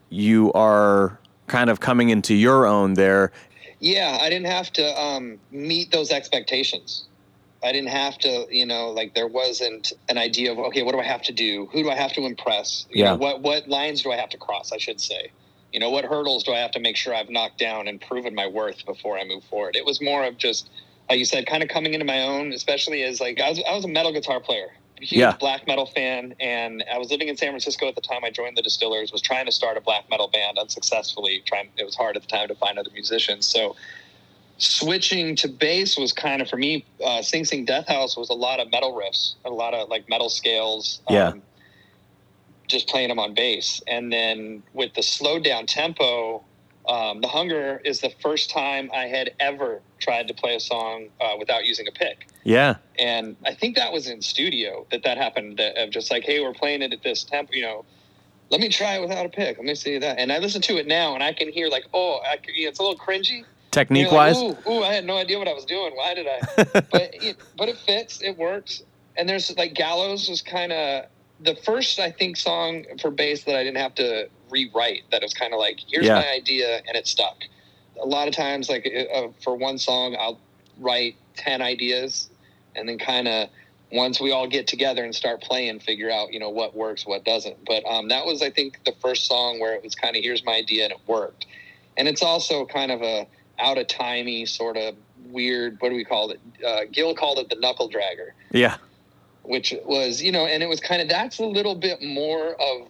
[0.09, 1.17] you are
[1.51, 3.31] kind of coming into your own there.
[3.79, 7.05] Yeah, I didn't have to um, meet those expectations.
[7.63, 10.99] I didn't have to, you know, like there wasn't an idea of okay, what do
[10.99, 11.67] I have to do?
[11.71, 12.87] Who do I have to impress?
[12.89, 13.11] You yeah.
[13.11, 14.71] Know, what what lines do I have to cross?
[14.71, 15.31] I should say.
[15.71, 18.33] You know, what hurdles do I have to make sure I've knocked down and proven
[18.35, 19.75] my worth before I move forward?
[19.75, 20.69] It was more of just,
[21.09, 23.75] like you said, kind of coming into my own, especially as like I was I
[23.75, 24.69] was a metal guitar player
[25.01, 25.35] huge yeah.
[25.37, 28.23] black metal fan, and I was living in San Francisco at the time.
[28.23, 29.11] I joined the Distillers.
[29.11, 31.43] Was trying to start a black metal band unsuccessfully.
[31.45, 33.47] Trying it was hard at the time to find other musicians.
[33.47, 33.75] So
[34.57, 36.85] switching to bass was kind of for me.
[37.03, 40.07] Uh, Sing Sing Death House was a lot of metal riffs, a lot of like
[40.07, 41.01] metal scales.
[41.09, 41.29] Yeah.
[41.29, 41.41] Um,
[42.67, 46.41] just playing them on bass, and then with the slowed down tempo,
[46.87, 51.09] um, the hunger is the first time I had ever tried to play a song
[51.19, 52.27] uh, without using a pick.
[52.43, 52.77] Yeah.
[52.97, 55.59] And I think that was in studio that that happened.
[55.59, 57.53] Of just like, hey, we're playing it at this tempo.
[57.53, 57.85] You know,
[58.49, 59.57] let me try it without a pick.
[59.57, 60.17] Let me see that.
[60.17, 62.83] And I listen to it now, and I can hear like, oh, I, it's a
[62.83, 63.45] little cringy.
[63.71, 65.93] Technique wise, ooh, ooh, I had no idea what I was doing.
[65.95, 66.63] Why did I?
[66.91, 68.21] but it, but it fits.
[68.21, 68.83] It works.
[69.15, 71.05] And there's like Gallows was kind of
[71.39, 75.03] the first I think song for bass that I didn't have to rewrite.
[75.11, 76.15] That it was kind of like, here's yeah.
[76.15, 77.37] my idea, and it stuck.
[78.01, 80.39] A lot of times, like uh, for one song, I'll
[80.79, 82.29] write ten ideas
[82.75, 83.49] and then kind of
[83.91, 87.25] once we all get together and start playing, figure out you know what works, what
[87.25, 87.57] doesn't.
[87.65, 90.45] But um, that was I think the first song where it was kind of here's
[90.45, 91.45] my idea and it worked.
[91.97, 93.27] And it's also kind of a
[93.59, 95.77] out of timey sort of weird.
[95.79, 96.39] What do we call it?
[96.65, 98.31] Uh, Gil called it the knuckle dragger.
[98.51, 98.77] Yeah.
[99.43, 102.87] Which was you know, and it was kind of that's a little bit more of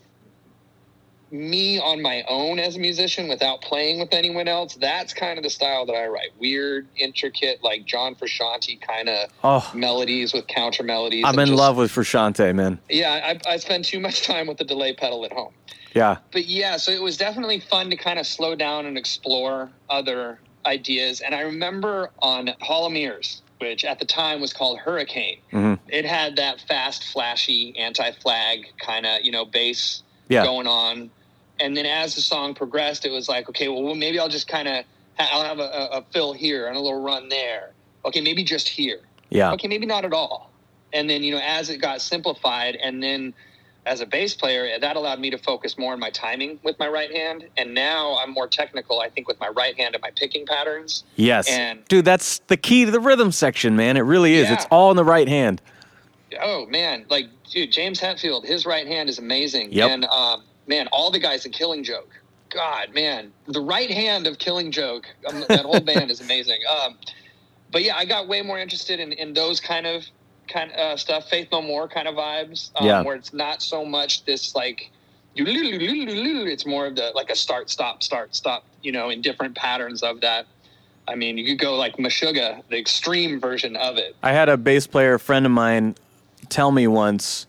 [1.31, 5.43] me on my own as a musician without playing with anyone else, that's kind of
[5.43, 6.29] the style that I write.
[6.39, 11.23] Weird, intricate, like John Frusciante kind of oh, melodies with counter melodies.
[11.25, 12.79] I'm in just, love with Frusciante, man.
[12.89, 15.53] Yeah, I, I spend too much time with the delay pedal at home.
[15.93, 16.17] Yeah.
[16.31, 20.39] But yeah, so it was definitely fun to kind of slow down and explore other
[20.65, 21.21] ideas.
[21.21, 22.53] And I remember on
[22.91, 25.75] Mirrors, which at the time was called Hurricane, mm-hmm.
[25.87, 30.43] it had that fast, flashy, anti flag kind of, you know, bass yeah.
[30.43, 31.09] going on
[31.61, 34.67] and then as the song progressed, it was like, okay, well, maybe I'll just kind
[34.67, 34.83] of
[35.19, 37.71] I'll have a, a, fill here and a little run there.
[38.05, 39.01] Okay, maybe just here.
[39.29, 39.51] Yeah.
[39.53, 40.51] Okay, maybe not at all.
[40.93, 43.33] And then you know, as it got simplified, and then
[43.85, 46.87] as a bass player, that allowed me to focus more on my timing with my
[46.87, 47.47] right hand.
[47.57, 51.03] And now I'm more technical, I think, with my right hand and my picking patterns.
[51.15, 51.47] Yes.
[51.49, 53.97] And dude, that's the key to the rhythm section, man.
[53.97, 54.49] It really is.
[54.49, 54.55] Yeah.
[54.55, 55.61] It's all in the right hand.
[56.41, 59.73] Oh man, like dude, James Hetfield, his right hand is amazing.
[59.73, 59.89] Yep.
[59.89, 62.09] And um, man, all the guys in Killing Joke.
[62.49, 65.07] God, man, the right hand of Killing Joke.
[65.27, 66.59] Um, that whole band is amazing.
[66.69, 66.97] Um,
[67.71, 70.03] but yeah, I got way more interested in, in those kind of
[70.47, 73.01] kind of uh, stuff, Faith No More kind of vibes, um, yeah.
[73.03, 74.91] where it's not so much this like.
[75.33, 78.65] It's more of the like a start, stop, start, stop.
[78.81, 80.45] You know, in different patterns of that.
[81.07, 84.15] I mean, you could go like Meshuggah, the extreme version of it.
[84.21, 85.95] I had a bass player friend of mine
[86.49, 87.47] tell me once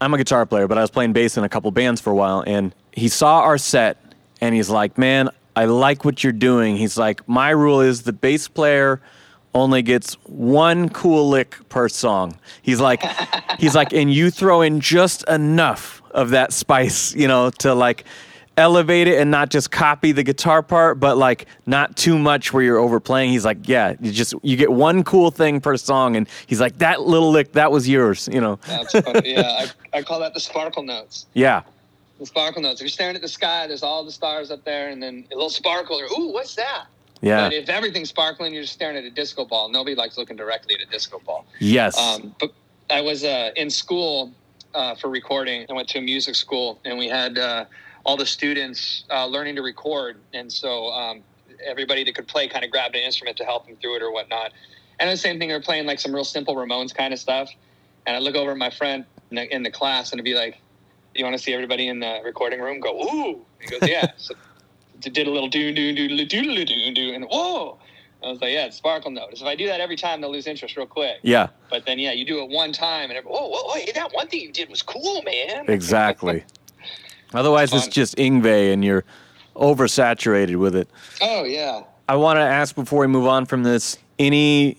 [0.00, 2.14] I'm a guitar player, but I was playing bass in a couple bands for a
[2.14, 3.98] while, and he saw our set,
[4.40, 8.12] and he's like, "Man, I like what you're doing." He's like, "My rule is the
[8.12, 9.00] bass player."
[9.54, 12.36] only gets one cool lick per song.
[12.62, 13.02] He's like,
[13.58, 18.04] he's like, and you throw in just enough of that spice, you know, to like
[18.56, 22.62] elevate it and not just copy the guitar part, but like not too much where
[22.62, 23.30] you're overplaying.
[23.30, 26.78] He's like, yeah, you just you get one cool thing per song, and he's like,
[26.78, 28.58] that little lick, that was yours, you know.
[28.66, 28.94] That's
[29.24, 31.26] yeah, I, I call that the sparkle notes.
[31.34, 31.62] Yeah.
[32.18, 32.80] The sparkle notes.
[32.80, 35.34] If you're staring at the sky, there's all the stars up there, and then a
[35.34, 36.00] little sparkle.
[36.00, 36.86] Or ooh, what's that?
[37.20, 37.46] Yeah.
[37.46, 39.68] But if everything's sparkling, you're just staring at a disco ball.
[39.68, 41.46] Nobody likes looking directly at a disco ball.
[41.58, 41.98] Yes.
[41.98, 42.52] Um, but
[42.90, 44.32] I was uh, in school
[44.74, 45.66] uh, for recording.
[45.68, 47.64] I went to a music school, and we had uh,
[48.04, 51.22] all the students uh, learning to record, and so um,
[51.64, 54.12] everybody that could play kind of grabbed an instrument to help them through it or
[54.12, 54.52] whatnot.
[55.00, 57.50] And the same thing, they're playing like some real simple Ramones kind of stuff.
[58.06, 60.34] And I look over at my friend in the, in the class, and it'd be
[60.34, 60.60] like,
[61.14, 64.34] "You want to see everybody in the recording room go ooh?" He goes, "Yeah." so
[65.00, 67.78] did a little do do do do do do do, and whoa.
[68.22, 69.42] I was like, yeah, it's sparkle notice.
[69.42, 71.18] If I do that every time, they'll lose interest real quick.
[71.22, 71.48] yeah.
[71.68, 74.14] But then, yeah, you do it one time, and everybody, whoa, whoa, whoa, hey, that
[74.14, 75.66] one thing you did was cool, man.
[75.68, 76.42] Exactly.
[77.34, 79.04] Otherwise, it's just Yngwie, and you're
[79.56, 80.88] oversaturated with it.
[81.20, 81.82] Oh yeah.
[82.08, 84.76] I want to ask before we move on from this any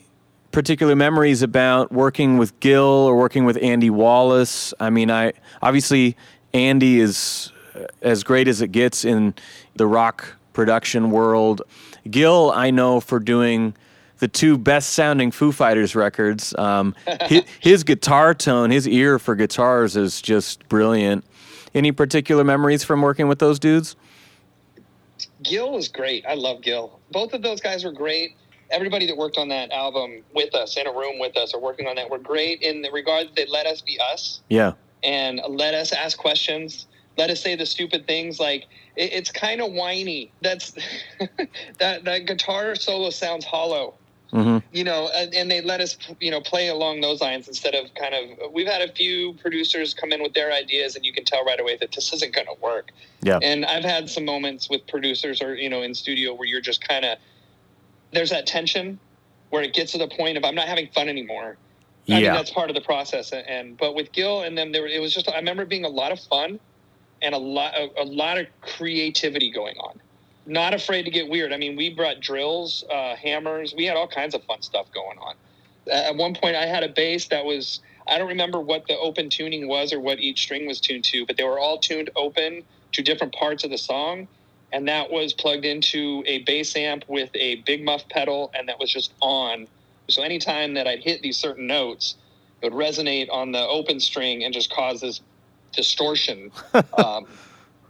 [0.51, 4.73] particular memories about working with Gil or working with Andy Wallace.
[4.79, 6.15] I mean, I obviously
[6.53, 9.33] Andy is uh, as great as it gets in
[9.75, 11.61] the rock production world.
[12.09, 13.75] Gil, I know for doing
[14.19, 16.55] the two best sounding Foo Fighters records.
[16.57, 21.25] Um, his, his guitar tone, his ear for guitars is just brilliant.
[21.76, 23.97] Any particular memories from working with those dudes?
[25.43, 26.26] Gil was great.
[26.26, 26.99] I love Gil.
[27.11, 28.38] Both of those guys were great.
[28.71, 31.86] Everybody that worked on that album with us, in a room with us, or working
[31.86, 34.71] on that, were great in the regard that they let us be us Yeah.
[35.03, 36.88] and let us ask questions.
[37.17, 38.39] Let us say the stupid things.
[38.39, 38.63] Like
[38.95, 40.32] it, it's kind of whiny.
[40.41, 40.71] That's
[41.78, 43.95] that that guitar solo sounds hollow.
[44.36, 47.73] Hmm you know, and, and they let us, you know, play along those lines instead
[47.73, 48.51] of kind of.
[48.51, 51.59] We've had a few producers come in with their ideas, and you can tell right
[51.59, 52.91] away that this isn't going to work.
[53.21, 53.39] Yeah.
[53.41, 56.86] And I've had some moments with producers or you know in studio where you're just
[56.86, 57.17] kind of
[58.11, 58.99] there's that tension
[59.51, 61.57] where it gets to the point of I'm not having fun anymore.
[62.05, 62.17] Yeah.
[62.17, 63.31] I mean, that's part of the process.
[63.31, 65.86] And, and but with Gil and them, there were- it was just I remember being
[65.86, 66.59] a lot of fun
[67.21, 70.01] and a lot a, a lot of creativity going on.
[70.45, 71.51] Not afraid to get weird.
[71.51, 73.73] I mean, we brought drills, uh, hammers.
[73.75, 75.35] We had all kinds of fun stuff going on.
[75.91, 79.29] At one point, I had a bass that was I don't remember what the open
[79.29, 82.63] tuning was or what each string was tuned to, but they were all tuned open
[82.91, 84.27] to different parts of the song.
[84.71, 88.79] And that was plugged into a bass amp with a big muff pedal, and that
[88.79, 89.67] was just on.
[90.09, 92.15] So anytime that I'd hit these certain notes,
[92.61, 95.21] it would resonate on the open string and just cause this
[95.71, 96.51] distortion,
[96.97, 97.25] um,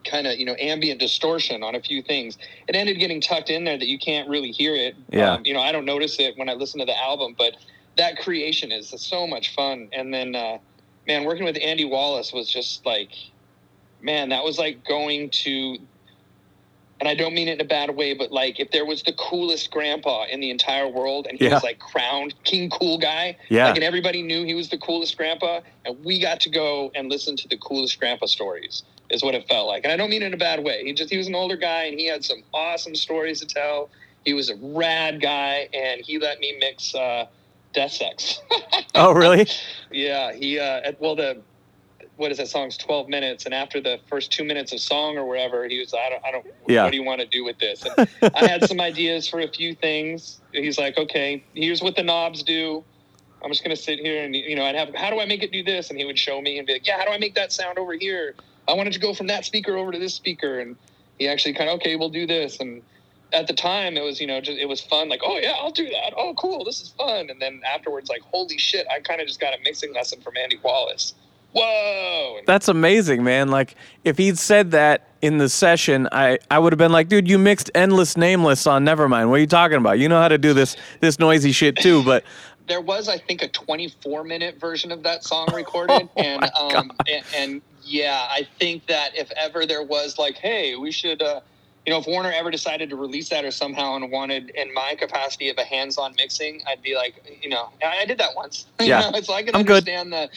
[0.06, 2.38] kind of you know ambient distortion on a few things.
[2.68, 4.96] It ended getting tucked in there that you can't really hear it.
[5.10, 5.34] Yeah.
[5.34, 7.56] Um, you know, I don't notice it when I listen to the album, but
[7.98, 9.90] that creation is so much fun.
[9.94, 10.58] And then, uh,
[11.08, 13.10] man, working with Andy Wallace was just like,
[14.02, 15.78] man, that was like going to.
[17.02, 19.12] And I don't mean it in a bad way, but like if there was the
[19.14, 21.56] coolest grandpa in the entire world and he Yeah.
[21.56, 23.66] was like crowned king cool guy, Yeah.
[23.68, 27.10] like and everybody knew he was the coolest grandpa, and we got to go and
[27.10, 29.84] listen to the coolest grandpa stories is what it felt like.
[29.84, 30.84] And I don't mean it in a bad way.
[30.84, 33.90] He just he was an older guy and he had some awesome stories to tell.
[34.24, 37.26] He was a rad guy and he let me mix uh
[37.74, 38.40] Death Sex.
[38.98, 39.46] Oh, really?
[39.92, 41.44] yeah, he uh well the
[42.16, 45.26] what is that song's 12 minutes and after the first 2 minutes of song or
[45.28, 46.84] wherever he was I don't I don't Yeah.
[46.84, 47.84] what do you want to do with this?
[47.86, 50.40] And I had some ideas for a few things.
[50.54, 52.86] He's like, "Okay, here's what the knobs do."
[53.44, 55.52] I'm just gonna sit here and you know I'd have how do I make it
[55.52, 57.36] do this and he would show me and be like yeah how do I make
[57.36, 58.34] that sound over here
[58.68, 60.60] I wanted to go from that speaker over to this speaker.
[60.60, 60.76] And
[61.20, 62.60] he actually kind of okay we'll do this.
[62.60, 62.82] And
[63.34, 65.10] at the time it was you know just it was fun.
[65.10, 66.14] Like oh yeah I'll do that.
[66.16, 66.64] Oh cool.
[66.64, 67.30] This is fun.
[67.30, 70.38] And then afterwards like holy shit I kind of just got a mixing lesson from
[70.38, 71.14] Andy Wallace.
[71.56, 72.42] Whoa.
[72.46, 73.50] That's amazing, man.
[73.50, 77.30] Like if he'd said that in the session, I, I would have been like, dude,
[77.30, 79.30] you mixed endless nameless on Nevermind.
[79.30, 79.98] What are you talking about?
[79.98, 82.26] You know how to do this this noisy shit too, but
[82.68, 86.10] there was I think a 24 minute version of that song recorded.
[86.18, 90.76] Oh and um and, and yeah I think that if ever there was like hey
[90.76, 91.42] we should uh
[91.86, 94.96] you know if Warner ever decided to release that or somehow and wanted in my
[94.98, 98.66] capacity of a hands-on mixing I'd be like you know I, I did that once.
[98.80, 99.12] You Yeah.
[99.12, 99.88] know, so I can I'm good.
[99.88, 100.30] understand the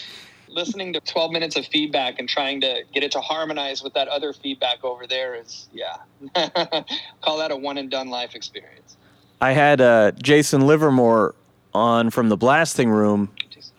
[0.48, 4.08] listening to 12 minutes of feedback and trying to get it to harmonize with that
[4.08, 5.96] other feedback over there is yeah.
[7.22, 8.96] Call that a one and done life experience.
[9.40, 11.34] I had uh, Jason Livermore
[11.78, 13.30] on from the blasting room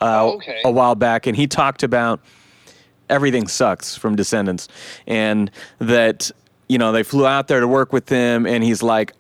[0.02, 0.62] uh, Oh, okay.
[0.66, 2.20] a while back, and he talked about
[3.10, 4.68] everything sucks from Descendents,
[5.08, 6.32] and that
[6.68, 9.14] you know they flew out there to work with him, and he's like,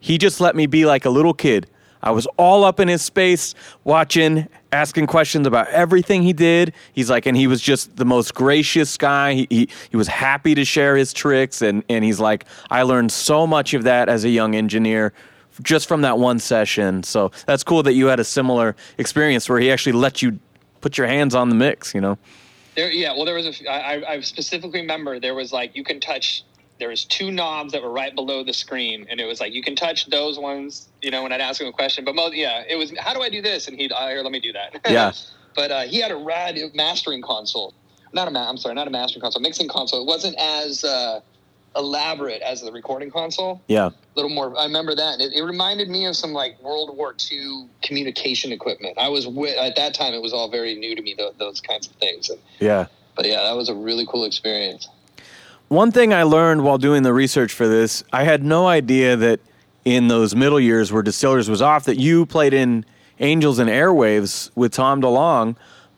[0.00, 1.66] he just let me be like a little kid.
[2.02, 6.72] I was all up in his space, watching, asking questions about everything he did.
[6.92, 9.34] He's like, and he was just the most gracious guy.
[9.34, 11.62] He, he, he was happy to share his tricks.
[11.62, 15.14] And, and he's like, I learned so much of that as a young engineer
[15.62, 17.02] just from that one session.
[17.02, 20.38] So that's cool that you had a similar experience where he actually let you
[20.80, 22.18] put your hands on the mix, you know?
[22.76, 23.12] There, yeah.
[23.12, 23.70] Well, there was a.
[23.70, 26.44] I, I- specifically remember there was like you can touch.
[26.78, 29.62] There was two knobs that were right below the screen, and it was like you
[29.62, 30.88] can touch those ones.
[31.00, 33.22] You know, when I'd ask him a question, but most, yeah, it was how do
[33.22, 34.78] I do this, and he'd, uh, here, let me do that.
[34.86, 35.12] Yeah.
[35.54, 37.72] but uh, he had a rad mastering console.
[38.12, 40.02] Not a ma- I'm sorry, not a mastering console, mixing console.
[40.02, 41.20] It wasn't as uh,
[41.76, 43.60] elaborate as the recording console.
[43.68, 43.86] Yeah.
[43.86, 44.58] A little more.
[44.58, 45.20] I remember that.
[45.20, 48.96] It, it reminded me of some like World War II communication equipment.
[48.98, 50.14] I was wi- at that time.
[50.14, 51.14] It was all very new to me.
[51.16, 52.30] Those, those kinds of things.
[52.30, 52.86] And, Yeah.
[53.14, 54.88] but yeah, that was a really cool experience.
[55.68, 59.40] One thing I learned while doing the research for this, I had no idea that
[59.84, 62.84] in those middle years where Distillers was off, that you played in
[63.20, 65.56] Angels and Airwaves with Tom DeLonge.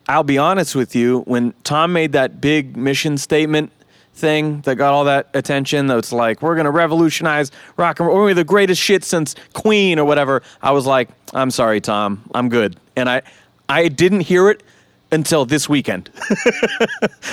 [0.09, 3.71] I'll be honest with you, when Tom made that big mission statement
[4.19, 8.19] thing that got all that attention, that's like, we're going to revolutionize rock and roll,
[8.19, 12.49] we're the greatest shit since Queen or whatever, I was like, I'm sorry, Tom, I'm
[12.49, 12.77] good.
[12.97, 13.23] And I,
[13.69, 14.63] I didn't hear it
[15.11, 16.11] until this weekend.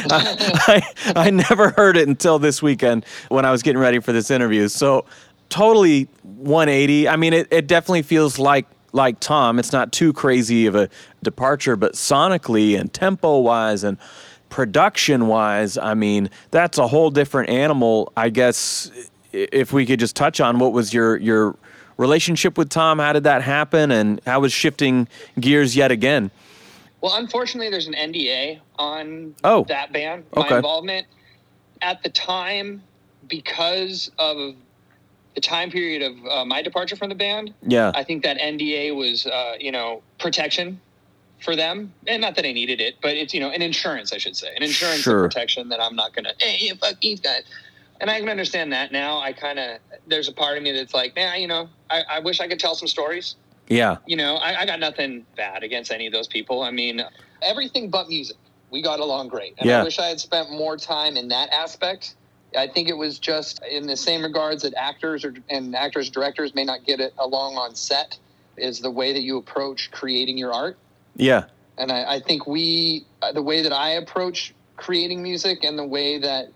[0.09, 0.81] I,
[1.15, 4.67] I never heard it until this weekend when I was getting ready for this interview.
[4.67, 5.05] So
[5.49, 7.09] totally 180.
[7.09, 8.65] I mean, it, it definitely feels like
[8.95, 9.59] like Tom.
[9.59, 10.89] It's not too crazy of a
[11.21, 13.97] departure, but sonically and tempo wise and
[14.49, 18.11] production wise, I mean, that's a whole different animal.
[18.15, 18.91] I guess
[19.31, 21.55] if we could just touch on what was your your
[21.97, 25.07] relationship with Tom, how did that happen, and how was shifting
[25.39, 26.29] gears yet again?
[27.01, 29.63] Well, unfortunately, there's an NDA on Oh.
[29.65, 30.25] that band.
[30.35, 30.55] My Okay.
[30.57, 31.07] involvement
[31.81, 32.81] at the time,
[33.29, 34.55] because of
[35.35, 38.95] the time period of uh, my departure from the band, Yeah, I think that NDA
[38.95, 40.79] was, uh, you know, protection
[41.45, 44.17] for them, and not that I needed it, but it's you know an insurance, I
[44.17, 45.21] should say, an insurance Sure.
[45.23, 47.43] protection that I'm not gonna, hey, fuck these guys.
[48.01, 49.19] And I can understand that now.
[49.19, 52.19] I kind of there's a part of me that's like, man, you know, I, I
[52.19, 53.35] wish I could tell some stories
[53.69, 56.61] yeah, you know, I, I got nothing bad against any of those people.
[56.63, 57.01] I mean,
[57.41, 58.37] everything but music.
[58.71, 59.55] We got along great.
[59.59, 59.81] And Yeah.
[59.81, 62.15] I wish I had spent more time in that aspect.
[62.57, 66.53] I think it was just in the same regards that actors or, and actors directors
[66.55, 68.19] may not get it along on set
[68.57, 70.77] is the way that you approach creating your art.
[71.15, 71.45] Yeah,
[71.77, 75.85] And I, I think we, uh, the way that I approach creating music and the
[75.85, 76.47] way that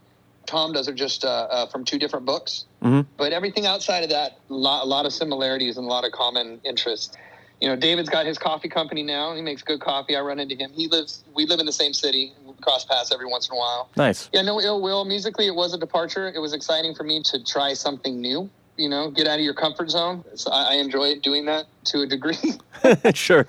[0.45, 2.66] Tom does are just uh, uh, from two different books.
[2.82, 3.05] Mhm.
[3.18, 6.60] But everything outside of that, lot, a lot of similarities and a lot of common
[6.64, 7.16] interests.
[7.62, 9.36] You know, David's got his coffee company now.
[9.36, 10.16] He makes good coffee.
[10.16, 10.72] I run into him.
[10.72, 11.24] He lives.
[11.36, 12.32] We live in the same city.
[12.45, 13.89] We cross paths every once in a while.
[13.97, 14.30] nice.
[14.32, 15.03] Yeah, no ill will.
[15.03, 16.32] Musically, it was a departure.
[16.34, 18.49] It was exciting for me to try something new.
[18.78, 20.24] You know, get out of your comfort zone.
[20.36, 22.38] So I, I enjoy doing that to a degree.
[23.14, 23.45] sure.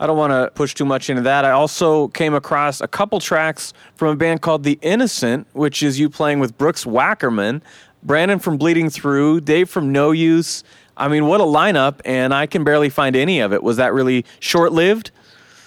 [0.00, 1.44] I don't want to push too much into that.
[1.44, 6.00] I also came across a couple tracks from a band called The Innocent, which is
[6.00, 7.60] you playing with Brooks Wackerman,
[8.02, 10.64] Brandon from Bleeding Through, Dave from No Use.
[10.96, 13.62] I mean, what a lineup, and I can barely find any of it.
[13.62, 15.10] Was that really short lived?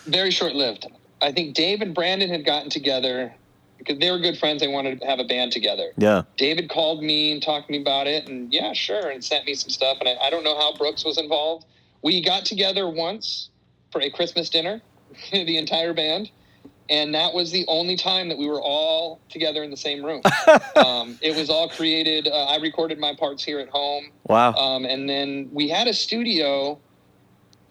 [0.06, 0.88] very short lived.
[1.22, 3.34] I think Dave and Brandon had gotten together
[3.78, 4.62] because they were good friends.
[4.62, 5.92] They wanted to have a band together.
[5.98, 6.24] Yeah.
[6.38, 9.54] David called me and talked to me about it, and yeah, sure, and sent me
[9.54, 9.98] some stuff.
[10.00, 11.66] And I, I don't know how Brooks was involved.
[12.02, 13.50] We got together once
[13.94, 14.82] for a Christmas dinner,
[15.32, 16.30] the entire band,
[16.90, 20.22] and that was the only time that we were all together in the same room.
[20.76, 22.28] um, it was all created.
[22.28, 24.12] Uh, I recorded my parts here at home.
[24.28, 24.54] Wow.
[24.54, 26.80] Um, and then we had a studio.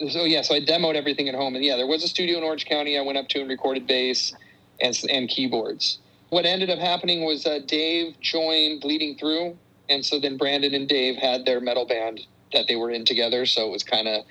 [0.08, 2.44] So yeah, so I demoed everything at home, and yeah, there was a studio in
[2.44, 2.98] Orange County.
[2.98, 4.32] I went up to and recorded bass
[4.80, 5.98] and and keyboards.
[6.30, 9.56] What ended up happening was uh, Dave joined Bleeding Through,
[9.90, 13.46] and so then Brandon and Dave had their metal band that they were in together.
[13.46, 14.24] So it was kind of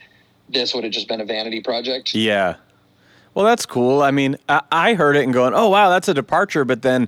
[0.51, 2.13] this would have just been a vanity project.
[2.13, 2.55] Yeah.
[3.33, 4.01] Well, that's cool.
[4.01, 6.65] I mean, I, I heard it and going, oh, wow, that's a departure.
[6.65, 7.07] But then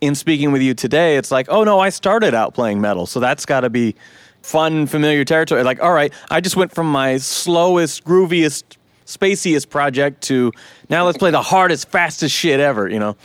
[0.00, 3.06] in speaking with you today, it's like, oh, no, I started out playing metal.
[3.06, 3.94] So that's got to be
[4.42, 5.62] fun, familiar territory.
[5.62, 8.76] Like, all right, I just went from my slowest, grooviest,
[9.06, 10.52] spaciest project to
[10.88, 13.16] now let's play the hardest, fastest shit ever, you know?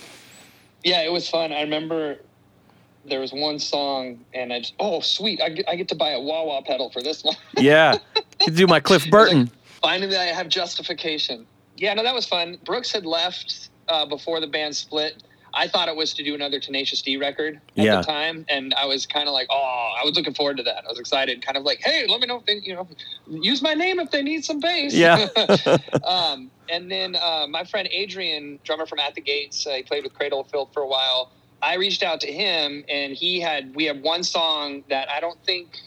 [0.84, 1.52] Yeah, it was fun.
[1.52, 2.18] I remember
[3.06, 6.12] there was one song, and I just, oh sweet, I get, I get to buy
[6.12, 7.36] a wah wah pedal for this one.
[7.58, 7.98] Yeah.
[8.54, 9.50] Do my Cliff Burton.
[9.88, 11.48] Finally, I have justification.
[11.78, 12.58] Yeah, no, that was fun.
[12.66, 15.24] Brooks had left uh, before the band split.
[15.54, 17.96] I thought it was to do another Tenacious D record at Yeah.
[17.96, 20.84] the time, and I was kind of like, oh, I was looking forward to that.
[20.86, 22.86] I was excited, kind of like, hey, let me know if they, you know,
[23.30, 24.94] use my name if they need some bass.
[24.94, 25.30] Yeah.
[26.04, 30.04] um, and then uh, my friend Adrian, drummer from At the Gates, uh, he played
[30.04, 31.32] with Cradle of Filth for a while.
[31.62, 35.42] I reached out to him, and he had we had one song that I don't
[35.46, 35.80] think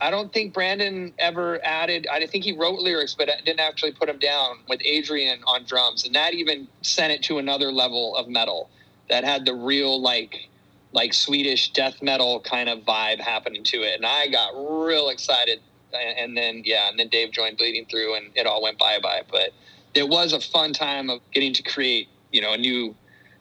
[0.00, 2.06] I don't think Brandon ever added.
[2.10, 6.04] I think he wrote lyrics, but didn't actually put them down with Adrian on drums,
[6.04, 8.70] and that even sent it to another level of metal
[9.08, 10.48] that had the real like
[10.92, 15.60] like Swedish death metal kind of vibe happening to it, and I got real excited.
[15.92, 19.22] And, then yeah, and then Dave joined Bleeding Through, and it all went bye bye.
[19.28, 19.50] But
[19.92, 22.94] it was a fun time of getting to create you know, a new,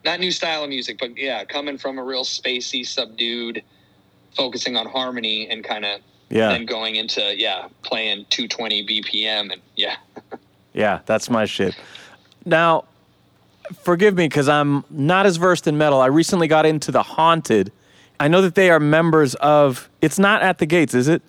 [0.03, 3.63] not new style of music, but yeah, coming from a real spacey, subdued,
[4.35, 6.51] focusing on harmony and kind of Yeah.
[6.51, 9.95] And going into yeah, playing 220 BPM and yeah.
[10.73, 11.75] Yeah, that's my shit.
[12.45, 12.85] Now,
[13.81, 15.99] forgive me because I'm not as versed in metal.
[15.99, 17.71] I recently got into the Haunted.
[18.19, 19.89] I know that they are members of.
[20.01, 21.21] It's not at the gates, is it?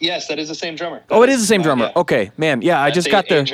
[0.00, 1.02] Yes, that is the same drummer.
[1.10, 1.84] Oh, it is the same uh, drummer.
[1.86, 2.00] yeah.
[2.00, 2.62] Okay, man.
[2.62, 3.44] Yeah, I just got their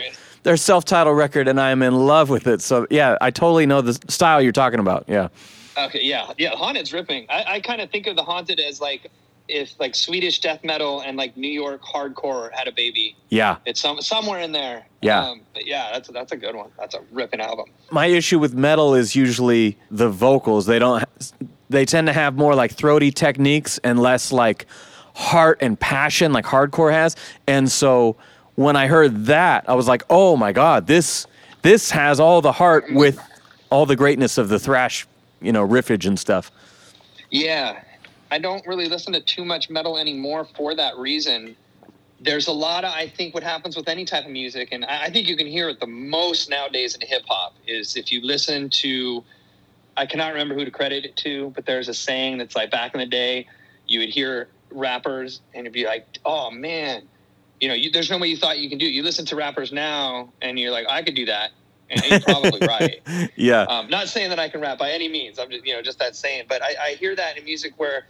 [0.42, 2.60] their self-titled record, and I am in love with it.
[2.60, 5.04] So yeah, I totally know the style you're talking about.
[5.08, 5.28] Yeah.
[5.76, 6.50] Okay, yeah, yeah.
[6.50, 7.26] Haunted's ripping.
[7.28, 9.10] I, I kind of think of the Haunted as like
[9.48, 13.16] if like Swedish death metal and like New York hardcore had a baby.
[13.28, 13.56] Yeah.
[13.66, 14.86] It's some somewhere in there.
[15.02, 15.20] Yeah.
[15.28, 16.70] Um, but yeah, that's that's a good one.
[16.78, 17.66] That's a ripping album.
[17.90, 20.66] my issue with metal is usually the vocals.
[20.66, 21.04] They don't.
[21.70, 24.66] They tend to have more like throaty techniques and less like
[25.14, 27.16] heart and passion, like hardcore has.
[27.46, 28.16] And so
[28.54, 31.26] when I heard that, I was like, "Oh my god, this
[31.62, 33.18] this has all the heart with
[33.70, 35.06] all the greatness of the thrash,
[35.40, 36.50] you know, riffage and stuff."
[37.30, 37.80] Yeah,
[38.34, 41.54] I don't really listen to too much metal anymore for that reason.
[42.20, 45.04] There's a lot of I think what happens with any type of music, and I
[45.04, 48.20] I think you can hear it the most nowadays in hip hop is if you
[48.22, 49.22] listen to.
[49.96, 52.92] I cannot remember who to credit it to, but there's a saying that's like back
[52.94, 53.46] in the day,
[53.86, 57.02] you would hear rappers and it'd be like, "Oh man,
[57.60, 59.36] you know, you, there's no way you thought you can do it." You listen to
[59.36, 61.52] rappers now, and you're like, "I could do that,"
[61.88, 62.96] and you're probably right.
[63.36, 63.62] Yeah.
[63.62, 65.38] Um, not saying that I can rap by any means.
[65.38, 66.46] I'm just, you know, just that saying.
[66.48, 68.06] But I, I hear that in music where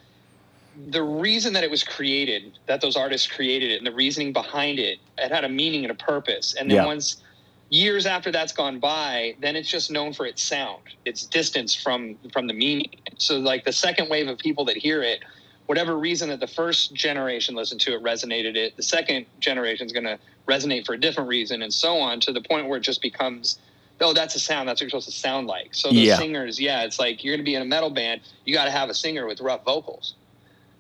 [0.77, 4.79] the reason that it was created, that those artists created it, and the reasoning behind
[4.79, 6.55] it, it had a meaning and a purpose.
[6.59, 6.87] And then Yeah.
[6.87, 7.23] once
[7.71, 12.19] years after that's gone by, then it's just known for its sound, its distance from
[12.33, 12.91] from the meaning.
[13.19, 15.21] So like the second wave of people that hear it,
[15.67, 19.93] whatever reason that the first generation listened to it resonated it, the second generation is
[19.93, 20.19] going to
[20.49, 23.59] resonate for a different reason, and so on to the point where it just becomes
[24.01, 24.69] oh, that's a sound.
[24.69, 25.75] That's what you're supposed to sound like.
[25.75, 26.19] So the Yeah.
[26.19, 28.23] singers, yeah, it's like you're going to be in a metal band.
[28.45, 30.15] You got to have a singer with rough vocals,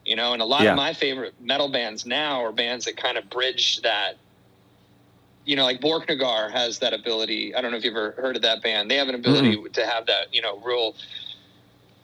[0.05, 0.33] you know.
[0.33, 0.71] And a lot Yeah.
[0.71, 4.17] of my favorite metal bands now are bands that kind of bridge that.
[5.47, 7.55] You know, like Borknagar has that ability.
[7.55, 8.91] I don't know if you've ever heard of that band.
[8.91, 9.73] They have an ability mm-hmm.
[9.73, 10.95] to have that, you know, real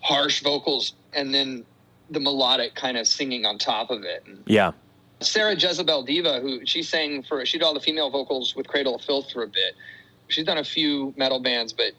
[0.00, 1.64] harsh vocals and then
[2.10, 4.24] the melodic kind of singing on top of it.
[4.26, 4.72] And Yeah.
[5.20, 8.96] Sarah Jezebel Deva, who she sang for, she did all the female vocals with Cradle
[8.96, 9.74] of Filth for a bit.
[10.28, 11.92] She's done a few metal bands, but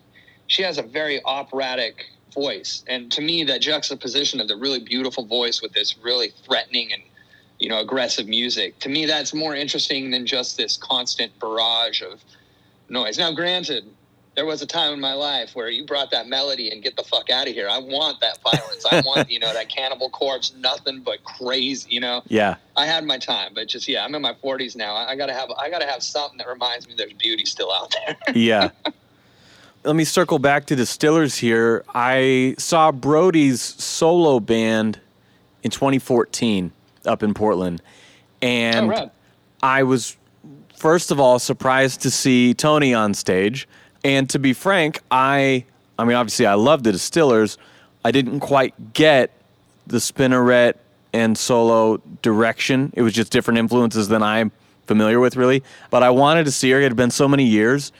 [0.48, 2.84] she has a very operatic voice.
[2.88, 7.02] And to me, that juxtaposition of the really beautiful voice with this really threatening and,
[7.60, 12.24] you know, aggressive music, to me, that's more interesting than just this constant barrage of
[12.90, 13.18] noise.
[13.18, 13.86] Now, granted,
[14.36, 17.04] there was a time in my life where you brought that melody and get the
[17.04, 17.68] fuck out of here.
[17.70, 18.86] I want that violence.
[18.90, 22.22] I want, you know, that cannibal corpse, nothing but crazy, you know?
[22.28, 22.56] Yeah.
[22.78, 24.96] I had my time, but just yeah, I'm in my 40s now.
[24.96, 27.94] I, I gotta have I gotta have something that reminds me there's beauty still out
[28.06, 28.18] there.
[28.34, 28.70] yeah.
[29.84, 31.84] Let me circle back to Distillers here.
[31.90, 35.00] I saw Brody's solo band
[35.64, 36.72] in 2014
[37.06, 37.82] up in Portland.
[38.44, 39.12] And oh, right.
[39.64, 40.18] I was,
[40.76, 43.68] first of all, surprised to see Tony on stage.
[44.04, 45.66] And to be frank, I,
[45.98, 47.58] I mean, obviously, I love the Distillers.
[48.06, 49.32] I didn't quite get
[49.88, 50.76] the Spinnerette
[51.12, 52.94] and solo direction.
[52.96, 54.52] It was just different influences than I'm
[54.86, 55.64] familiar with, really.
[55.90, 56.80] But I wanted to see her.
[56.80, 57.92] It had been so many years.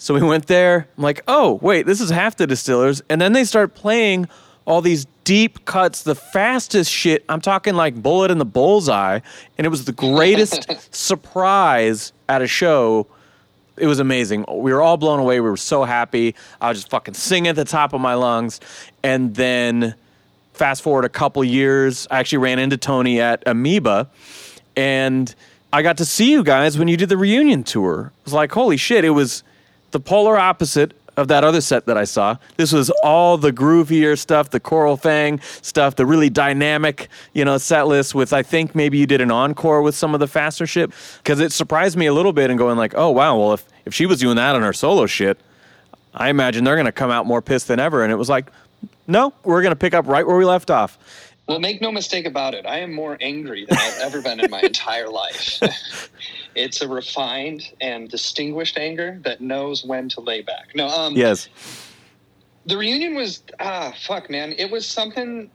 [0.00, 0.88] So we went there.
[0.96, 3.02] I'm like, oh, wait, this is half the distillers.
[3.10, 4.30] And then they start playing
[4.64, 7.22] all these deep cuts, the fastest shit.
[7.28, 9.20] I'm talking like bullet in the bullseye.
[9.58, 13.08] And it was the greatest surprise at a show.
[13.76, 14.46] It was amazing.
[14.48, 15.38] We were all blown away.
[15.38, 16.34] We were so happy.
[16.62, 18.58] I was just fucking singing at the top of my lungs.
[19.02, 19.94] And then
[20.54, 24.08] fast forward a couple years, I actually ran into Tony at Amoeba.
[24.76, 25.34] And
[25.74, 28.12] I got to see you guys when you did the reunion tour.
[28.20, 29.44] It was like, holy shit, it was
[29.90, 32.36] the polar opposite of that other set that I saw.
[32.56, 37.58] This was all the groovier stuff, the Coral fang stuff, the really dynamic, you know,
[37.58, 40.66] set list with I think maybe you did an encore with some of the faster
[40.66, 40.90] shit.
[41.24, 43.94] Cause it surprised me a little bit and going like, oh wow, well if if
[43.94, 45.38] she was doing that on her solo shit,
[46.14, 48.02] I imagine they're gonna come out more pissed than ever.
[48.02, 48.50] And it was like,
[49.06, 50.98] no, we're gonna pick up right where we left off.
[51.50, 52.64] Well, make no mistake about it.
[52.64, 55.60] I am more angry than I've ever been in my entire life.
[56.54, 60.68] it's a refined and distinguished anger that knows when to lay back.
[60.76, 61.48] No, um, Yes.
[62.66, 65.50] the reunion was ah fuck man it was something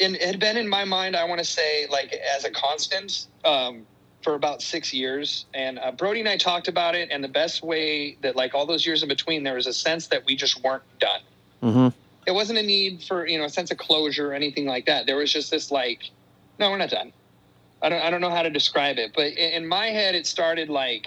[0.00, 3.26] and it had been in my mind i want to say like as a constant
[3.44, 3.84] um,
[4.22, 7.62] for about six years and uh, brody and i talked about it and the best
[7.64, 10.62] way that like all those years in between there was a sense that we just
[10.62, 11.20] weren't done
[11.62, 11.88] Mm-hmm.
[12.26, 15.06] It wasn't a need for you know a sense of closure or anything like that
[15.06, 16.10] there was just this like
[16.58, 17.12] no we're not done
[17.82, 20.26] i don't, I don't know how to describe it but in, in my head it
[20.26, 21.06] started like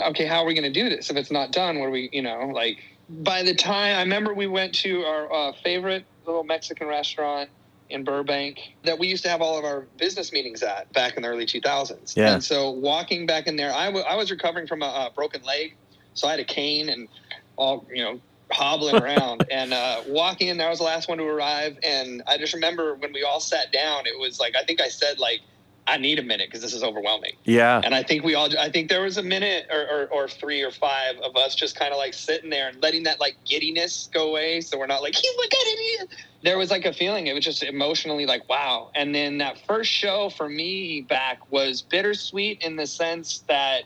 [0.00, 2.08] okay how are we going to do this if it's not done what are we
[2.12, 2.78] you know like
[3.08, 7.50] by the time I remember we went to our uh, favorite little Mexican restaurant
[7.90, 11.22] in Burbank that we used to have all of our business meetings at back in
[11.22, 12.16] the early 2000s.
[12.16, 12.32] Yeah.
[12.32, 15.42] And so walking back in there, I, w- I was recovering from a, a broken
[15.42, 15.76] leg.
[16.14, 17.08] So I had a cane and
[17.56, 18.20] all, you know,
[18.52, 20.66] hobbling around and uh, walking in there.
[20.66, 21.78] I was the last one to arrive.
[21.82, 24.88] And I just remember when we all sat down, it was like, I think I
[24.88, 25.40] said like,
[25.86, 27.32] I need a minute because this is overwhelming.
[27.44, 27.80] Yeah.
[27.84, 30.62] And I think we all, I think there was a minute or, or, or three
[30.62, 34.08] or five of us just kind of like sitting there and letting that like giddiness
[34.12, 34.62] go away.
[34.62, 36.08] So we're not like, oh my God, idiot.
[36.42, 38.90] There was like a feeling, it was just emotionally like, wow.
[38.94, 43.84] And then that first show for me back was bittersweet in the sense that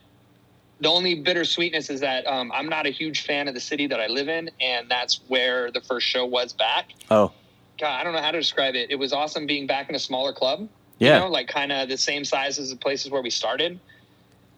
[0.80, 4.00] the only bittersweetness is that um, I'm not a huge fan of the city that
[4.00, 4.50] I live in.
[4.60, 6.90] And that's where the first show was back.
[7.10, 7.32] Oh,
[7.80, 8.90] God, I don't know how to describe it.
[8.90, 10.68] It was awesome being back in a smaller club
[10.98, 11.14] yeah.
[11.14, 13.78] you know, like kind of the same size as the places where we started.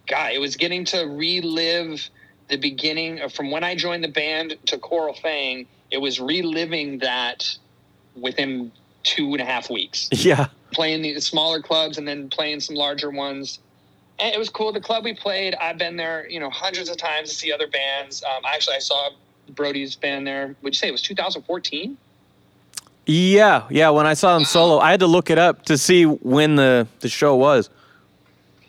[0.06, 2.08] God, it was getting to relive
[2.48, 5.66] the beginning of from when I joined the band to Coral Fang.
[5.90, 7.56] It was reliving that
[8.16, 10.48] within two and a half weeks, yeah.
[10.72, 13.60] playing the smaller clubs and then playing some larger ones.
[14.20, 14.72] And it was cool.
[14.72, 17.66] The club we played, I've been there, you know, hundreds of times to see other
[17.66, 18.22] bands.
[18.22, 19.10] Um, actually, I saw
[19.50, 20.54] Brody's band there.
[20.62, 21.96] Would you say it was 2014?
[23.06, 23.66] Yeah.
[23.70, 23.90] Yeah.
[23.90, 24.46] When I saw them Wow.
[24.46, 27.70] solo, I had to look it up to see when the, the show was.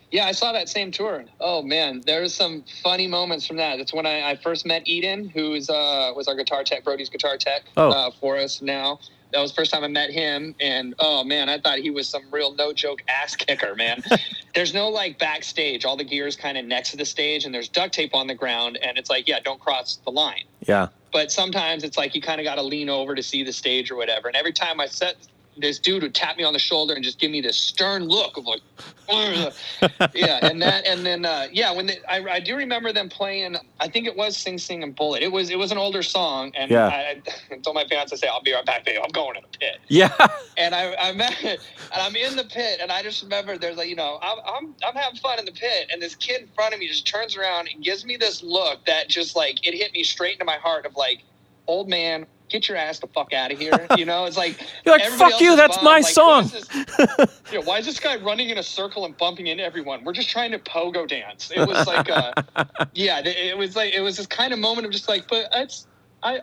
[0.09, 1.23] Yeah, I saw that same tour.
[1.39, 3.77] Oh man, there's some funny moments from that.
[3.77, 7.37] That's when I, I first met Eden, who's uh, was our guitar tech, Brody's guitar
[7.37, 7.91] tech Oh.
[7.91, 8.99] uh, for us now.
[9.31, 12.09] That was the first time I met him, and oh man, I thought he was
[12.09, 14.03] some real no joke ass kicker, man.
[14.55, 15.85] there's no like backstage.
[15.85, 18.27] All the gear is kind of next to the stage, and there's duct tape on
[18.27, 20.43] the ground, and it's like, yeah, don't cross the line.
[20.61, 20.89] Yeah.
[21.13, 23.91] But sometimes it's like you kind of got to lean over to see the stage
[23.91, 24.27] or whatever.
[24.27, 25.15] And every time I set,
[25.57, 28.37] this dude would tap me on the shoulder and just give me this stern look
[28.37, 28.61] of like,
[30.15, 33.57] yeah, and that, and then uh, yeah, when they, I, I do remember them playing.
[33.79, 35.21] I think it was Sing Sing and Bullet.
[35.21, 36.87] It was it was an older song, and Yeah.
[36.87, 37.21] I,
[37.51, 38.99] I told my parents, I say, I'll be right back, babe.
[39.03, 39.79] I'm going to the pit.
[39.89, 40.15] Yeah.
[40.57, 41.59] And I, I met, and
[41.93, 44.95] I'm in the pit, and I just remember there's like, you know, I'm, I'm, I'm
[44.95, 47.69] having fun in the pit, and this kid in front of me just turns around
[47.73, 50.85] and gives me this look that just like it hit me straight into my heart
[50.85, 51.23] of like,
[51.67, 53.87] old man, get your ass the fuck out of here.
[53.97, 57.41] You know, it's like You're like, "Fuck you, that's my Like, song." what is this-
[57.51, 60.03] you why is this guy running in a circle and bumping into everyone?
[60.03, 61.51] We're just trying to pogo dance.
[61.55, 62.33] It was like, uh,
[62.93, 65.87] yeah, it was like it was this kind of moment of just like, but it's
[66.23, 66.39] I,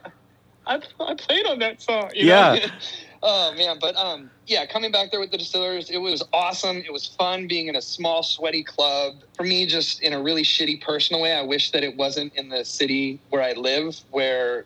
[0.67, 2.11] I, I played on that song.
[2.15, 2.53] You know?
[2.55, 2.71] Yeah.
[3.23, 6.79] oh man, but um, yeah, coming back there with the distillers, it was awesome.
[6.79, 9.15] It was fun being in a small, sweaty club.
[9.37, 12.49] For me, just in a really shitty personal way, I wish that it wasn't in
[12.49, 14.65] the city where I live, where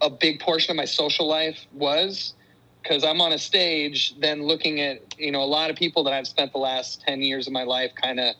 [0.00, 2.34] a big portion of my social life was
[2.82, 6.12] because I'm on a stage, then looking at you know a lot of people that
[6.12, 8.34] I've spent the last ten years of my life kind of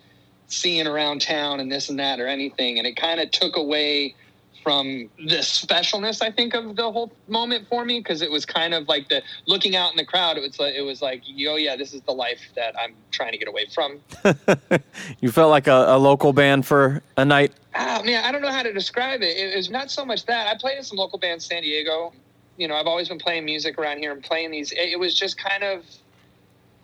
[0.46, 4.14] seeing around town and this and that or anything, and it kind of took away
[4.62, 8.74] from the specialness I think of the whole moment for me because it was kind
[8.74, 10.36] of like the looking out in the crowd.
[10.36, 13.32] It was like it was like oh yeah, this is the life that I'm trying
[13.32, 14.00] to get away from.
[15.20, 17.52] you felt like a, a local band for a night.
[17.74, 19.36] Ah, man, I don't know how to describe it.
[19.36, 22.12] It was not so much that I played in some local bands, San Diego.
[22.56, 24.72] You know, I've always been playing music around here and playing these.
[24.72, 25.84] It, it was just kind of,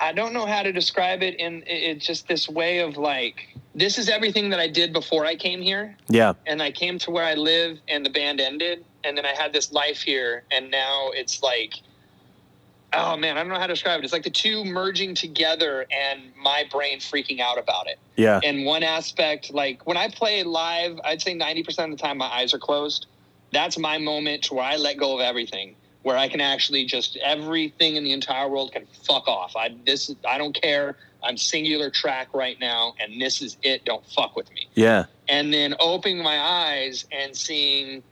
[0.01, 1.35] I don't know how to describe it.
[1.37, 5.37] In it's just this way of like, this is everything that I did before I
[5.37, 6.35] came here, Yeah.
[6.47, 9.53] and I came to where I live, and the band ended, and then I had
[9.53, 11.75] this life here, and now it's like.
[12.93, 14.05] Oh man, I don't know how to describe it.
[14.05, 18.41] It's like the two merging together and my brain freaking out about it Yeah.
[18.43, 22.27] And one aspect like when i play live i'd say 90% of the time my
[22.27, 23.07] eyes are closed
[23.53, 25.75] that's my moment to where i let go of everything
[26.07, 30.15] where i can actually just everything in the entire world can fuck off i this
[30.29, 34.49] i don't care i'm singular track right now and this is it don't fuck with
[34.53, 35.07] me Yeah.
[35.29, 38.05] and then opening my eyes and seeing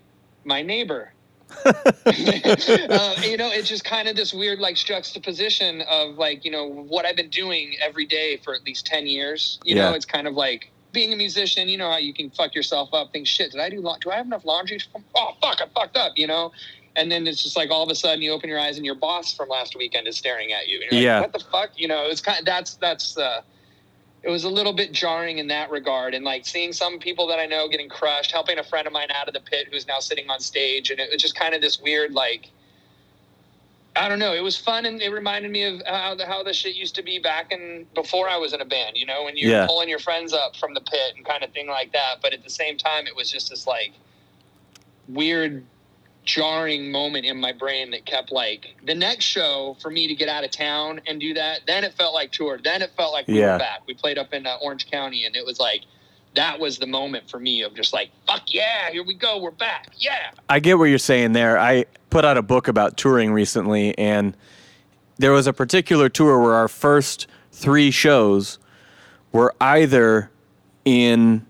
[0.45, 1.13] my neighbor
[1.67, 6.67] uh, you know, it's just kind of this weird like juxtaposition of like you know
[6.67, 9.61] what I've been doing every day for at least ten years.
[9.65, 11.69] You know, it's kind of like being a musician.
[11.69, 13.13] You know how you can fuck yourself up.
[13.13, 13.53] Think shit.
[13.53, 13.81] Did I do?
[13.81, 14.81] la- Do I have enough laundry?
[15.15, 16.13] Oh fuck, I fucked up.
[16.17, 16.51] You know.
[16.97, 18.95] And then it's just like all of a sudden you open your eyes and your
[18.95, 20.81] boss from last weekend is staring at you.
[20.81, 21.21] And you're Yeah.
[21.21, 21.71] Like, what the fuck?
[21.77, 23.17] You know, it's kind of that's that's.
[23.19, 23.43] uh
[24.23, 27.39] it was a little bit jarring in that regard and like seeing some people that
[27.39, 29.99] i know getting crushed helping a friend of mine out of the pit who's now
[29.99, 32.49] sitting on stage and it was just kind of this weird like
[33.97, 36.55] i don't know it was fun and it reminded me of how the, how the
[36.55, 39.37] shit used to be back in before i was in a band you know when
[39.37, 39.67] you're Yeah.
[39.67, 42.43] pulling your friends up from the pit and kind of thing like that but at
[42.43, 43.93] the same time it was just this like
[45.07, 45.67] weird
[46.25, 50.29] jarring moment in my brain that kept like the next show for me to get
[50.29, 53.27] out of town and do that then it felt like tour then it felt like
[53.29, 53.53] we Yeah.
[53.53, 55.83] were back we played up in uh, orange county and it was like
[56.35, 59.53] that was the moment for me of just like, fuck yeah, here we go, we're
[59.53, 60.33] back, yeah.
[60.49, 61.57] I get what you're saying there.
[61.57, 64.37] I put out a book about touring recently, and
[65.17, 68.59] there was a particular tour where our first three shows
[69.31, 70.29] were either
[70.85, 71.47] in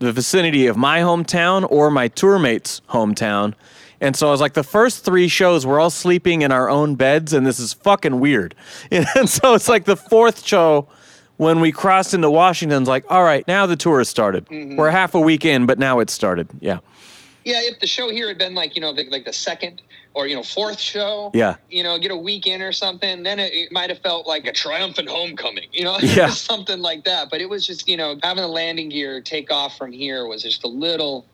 [0.00, 3.54] the vicinity of my hometown or my tour mate's hometown.
[4.00, 6.94] And so I was like, the first three shows, we're all sleeping in our own
[6.94, 8.54] beds, and this is fucking weird.
[8.90, 10.88] And so it's like the fourth show
[11.36, 14.46] when we crossed into Washington's like, all right, now the tour has started.
[14.46, 14.76] Mm-hmm.
[14.76, 16.48] We're half a week in, but now it's started.
[16.60, 16.80] Yeah.
[17.44, 19.82] Yeah, if the show here had been like, you know, the, like the second
[20.14, 21.56] or, you know, fourth show, Yeah.
[21.70, 24.52] you know, get a weekend or something, then it, it might have felt like a
[24.52, 26.28] triumphant homecoming, you know, Yeah.
[26.30, 27.30] something like that.
[27.30, 30.42] But it was just, you know, having the landing gear take off from here was
[30.42, 31.26] just a little,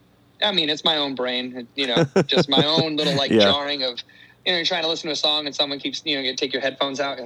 [0.43, 3.41] I mean, it's my own brain, you know, just my own little like Yeah.
[3.41, 3.99] jarring of,
[4.45, 6.37] you know, you're trying to listen to a song and someone keeps, you know, you
[6.37, 7.19] take your headphones out.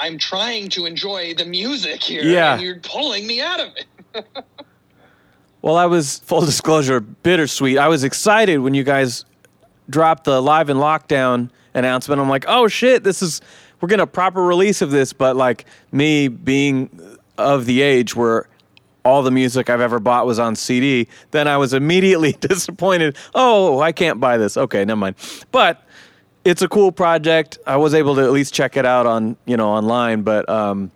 [0.00, 2.22] I'm trying to enjoy the music here.
[2.22, 2.54] Yeah.
[2.54, 4.26] And you're pulling me out of it.
[5.66, 7.76] Well, I was full disclosure bittersweet.
[7.76, 9.24] I was excited when you guys
[9.90, 12.20] dropped the live in lockdown announcement.
[12.20, 13.40] I'm like, oh shit, this is
[13.80, 15.12] we're getting a proper release of this.
[15.12, 18.48] But like me being of the age where
[19.04, 23.16] all the music I've ever bought was on CD, then I was immediately disappointed.
[23.34, 24.56] Oh, I can't buy this.
[24.56, 25.16] Okay, never mind.
[25.50, 25.82] But
[26.44, 27.58] it's a cool project.
[27.66, 30.92] I was able to at least check it out on you know online, but um,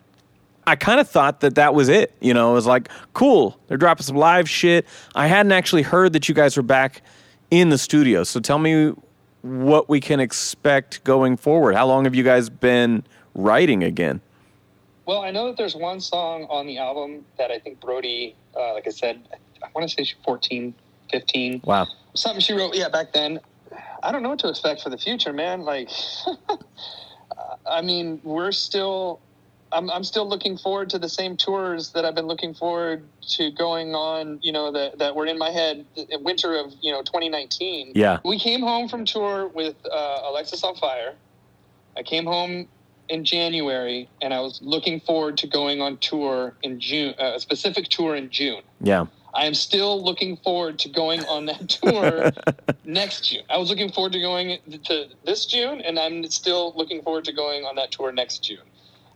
[0.70, 2.14] I kind of thought that that was it.
[2.20, 4.86] You know, it was like, cool, they're dropping some live shit.
[5.16, 7.02] I hadn't actually heard that you guys were back
[7.50, 8.22] in the studio.
[8.22, 8.94] So tell me
[9.42, 11.74] what we can expect going forward.
[11.74, 13.02] How long have you guys been
[13.34, 14.20] writing again?
[15.06, 18.74] Well, I know that there's one song on the album that I think Brody, uh,
[18.74, 19.20] like I said,
[19.64, 20.72] I want to say she's 14,
[21.10, 21.62] 15.
[21.64, 21.88] Wow.
[22.14, 23.40] Something she wrote, yeah, back then.
[24.04, 25.62] I don't know what to expect for the future, man.
[25.62, 25.90] Like,
[27.66, 29.18] I mean, we're still,
[29.72, 33.50] I'm, I'm still looking forward to the same tours that I've been looking forward to
[33.52, 37.02] going on, you know, that, that were in my head in winter of, you know,
[37.02, 37.92] 2019.
[37.94, 38.18] Yeah.
[38.24, 41.14] We came home from tour with uh, Alexisonfire.
[41.96, 42.66] I came home
[43.08, 47.40] in January, and I was looking forward to going on tour in June, uh, a
[47.40, 48.62] specific tour in June.
[48.80, 49.06] Yeah.
[49.34, 52.32] I am still looking forward to going on that tour
[52.84, 53.42] next June.
[53.50, 57.32] I was looking forward to going to this June, and I'm still looking forward to
[57.32, 58.58] going on that tour next June.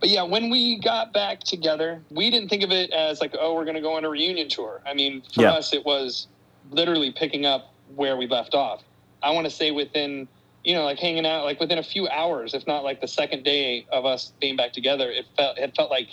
[0.00, 3.54] But yeah, when we got back together, we didn't think of it as like, oh,
[3.54, 4.80] we're going to go on a reunion tour.
[4.86, 5.52] I mean, for Yeah.
[5.52, 6.26] us, it was
[6.70, 8.82] literally picking up where we left off.
[9.22, 10.28] I want to say within,
[10.64, 13.44] you know, like hanging out, like within a few hours, if not like the second
[13.44, 16.08] day of us being back together, it felt it felt like,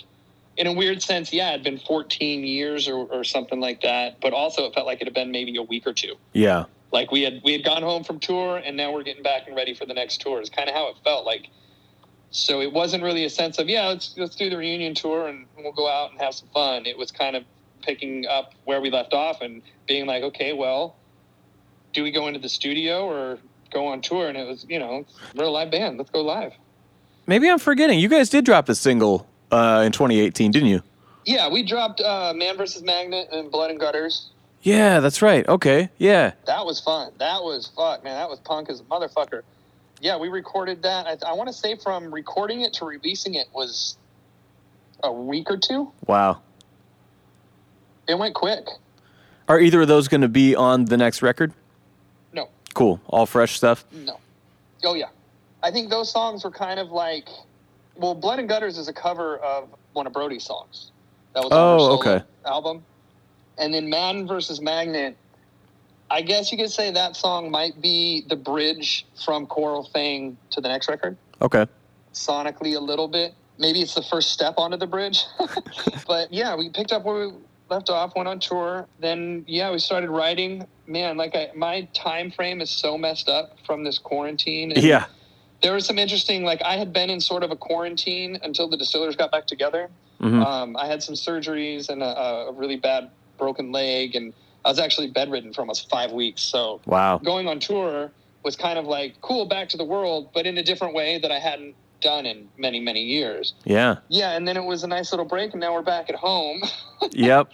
[0.57, 4.19] in a weird sense, yeah, it'd been 14 years or, or something like that.
[4.21, 6.15] But also, it felt like it had been maybe a week or two.
[6.34, 6.65] Yeah.
[6.91, 9.55] Like we had we had gone home from tour, and now we're getting back and
[9.55, 10.41] ready for the next tour.
[10.41, 11.47] Is kind of how it felt like.
[12.32, 15.45] So it wasn't really a sense of yeah, let's let's do the reunion tour and
[15.57, 16.86] we'll go out and have some fun.
[16.86, 17.43] It was kind of
[17.82, 20.95] picking up where we left off and being like, okay, well,
[21.93, 23.38] do we go into the studio or
[23.71, 24.29] go on tour?
[24.29, 25.05] And it was, you know,
[25.36, 25.97] we're a live band.
[25.97, 26.53] Let's go live.
[27.27, 27.99] Maybe I'm forgetting.
[27.99, 30.82] You guys did drop a single uh, in 2018, didn't you?
[31.25, 32.82] Yeah, we dropped uh, Man vs.
[32.82, 34.29] Magnet and Blood and Gutters.
[34.63, 35.47] Yeah, that's right.
[35.47, 35.89] Okay.
[35.97, 36.34] Yeah.
[36.45, 37.11] That was fun.
[37.19, 38.15] That was fuck, man.
[38.15, 39.41] That was punk as a motherfucker.
[40.02, 41.06] Yeah, we recorded that.
[41.06, 43.97] I, I want to say from recording it to releasing it was
[45.04, 45.91] a week or two.
[46.08, 46.41] Wow.
[48.08, 48.66] It went quick.
[49.47, 51.54] Are either of those going to be on the next record?
[52.34, 52.99] No, Cool.
[53.08, 53.86] All fresh stuff.
[53.91, 54.20] no.
[54.84, 55.10] Oh yeah,
[55.62, 57.28] I think those songs were kind of like,
[57.95, 60.89] well, Blood and Gutters is a cover of one of Brody's songs.
[61.36, 62.24] That was Oh, okay.
[62.45, 62.84] album.
[63.60, 65.16] And then Man versus Magnet.
[66.12, 70.59] I guess you could say that song might be the bridge from Coral Fang to
[70.62, 71.18] the next record.
[71.41, 71.66] Okay.
[72.14, 73.34] sonically a little bit.
[73.57, 75.24] Maybe it's the first step onto the bridge.
[76.07, 77.34] but yeah, we picked up where we
[77.70, 78.88] left off, went on tour.
[78.99, 80.68] Then yeah, we started writing.
[80.86, 84.72] Man, like I, my time frame is so messed up from this quarantine.
[84.74, 85.05] And Yeah.
[85.64, 86.43] There was some interesting.
[86.43, 89.89] Like I had been in sort of a quarantine until the distillers got back together.
[90.20, 90.45] Mhm.
[90.45, 92.18] Um, I had some surgeries and a,
[92.49, 94.34] a really bad broken leg, and
[94.64, 96.41] I was actually bedridden for almost five weeks.
[96.41, 97.18] So Wow.
[97.20, 98.12] going on tour
[98.43, 101.32] was kind of like cool back to the world but in a different way that
[101.32, 103.97] i hadn't done in many many years Yeah.
[104.09, 106.62] yeah and then it was a nice little break and now we're back at home
[107.12, 107.51] Yep.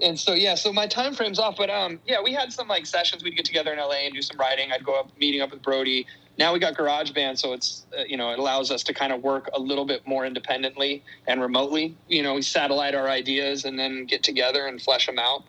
[0.00, 2.86] and so yeah so my time frame's off but um yeah we had some like
[2.86, 5.50] sessions we'd get together in la and do some writing i'd go up meeting up
[5.50, 6.06] with brody
[6.38, 9.22] now we got GarageBand so it's uh, you know it allows us to kind of
[9.22, 13.78] work a little bit more independently and remotely you know we satellite our ideas and
[13.78, 15.44] then get together and flesh them out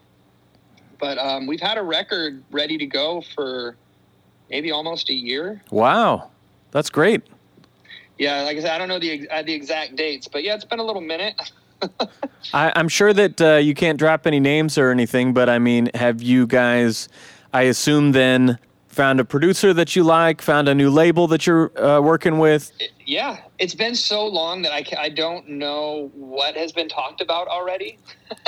[1.01, 3.75] but um, we've had a record ready to go for
[4.49, 6.31] maybe almost a year Wow.
[6.71, 7.21] That's great.
[8.17, 10.65] Yeah, like I said, I don't know the uh, the exact dates, but yeah, it's
[10.65, 11.35] been a little minute.
[12.53, 15.89] I, I'm sure that uh, you can't drop any names or anything, but I mean,
[15.95, 17.09] have you guys?
[17.53, 21.77] I assume then found a producer that you like, found a new label that you're
[21.81, 22.71] uh, working with.
[23.11, 27.49] Yeah, it's been so long that I, I don't know what has been talked about
[27.49, 27.97] already.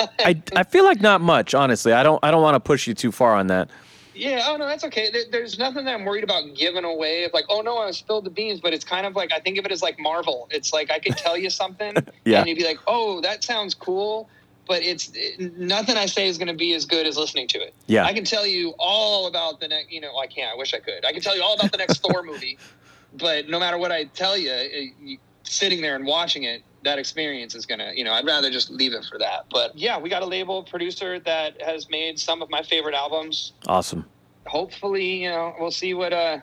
[0.00, 1.92] I, I feel like not much, honestly.
[1.92, 3.68] I don't I don't want to push you too far on that.
[4.14, 5.10] Yeah, oh no, that's okay.
[5.12, 7.24] There, there's nothing that I'm worried about giving away.
[7.24, 9.58] Of like, oh no, I spilled the beans, but it's kind of like I think
[9.58, 10.48] of it as like Marvel.
[10.50, 11.94] It's like I could tell you something,
[12.24, 12.38] Yeah.
[12.38, 14.30] and you'd be like, oh, that sounds cool,
[14.66, 17.58] but it's it, nothing I say is going to be as good as listening to
[17.58, 17.74] it.
[17.86, 18.06] Yeah.
[18.06, 19.92] I can tell you all about the next.
[19.92, 20.50] You know, I can't.
[20.50, 21.04] I wish I could.
[21.04, 22.56] I can tell you all about the next Thor movie,
[23.18, 26.98] but no matter what I tell you, it, you sitting there and watching it, that
[26.98, 27.92] experience is gonna.
[27.94, 29.46] You know, I'd rather just leave it for that.
[29.50, 33.52] But yeah, we got a label producer that has made some of my favorite albums
[33.66, 34.04] Awesome.
[34.46, 36.12] hopefully, you know, we'll see what.
[36.12, 36.38] Uh,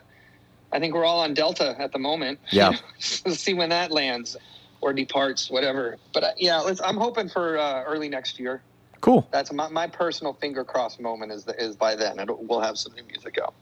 [0.73, 2.39] I think we're all on Delta at the moment.
[2.51, 2.77] Yeah.
[3.25, 4.37] we'll see when that lands
[4.79, 5.97] or departs, whatever.
[6.13, 8.61] But uh, yeah, let's, I'm hoping for uh, early next year.
[9.01, 9.27] Cool.
[9.31, 11.31] That's my, my personal finger crossed moment.
[11.33, 13.53] Is is by then It'll, we'll have some new music out.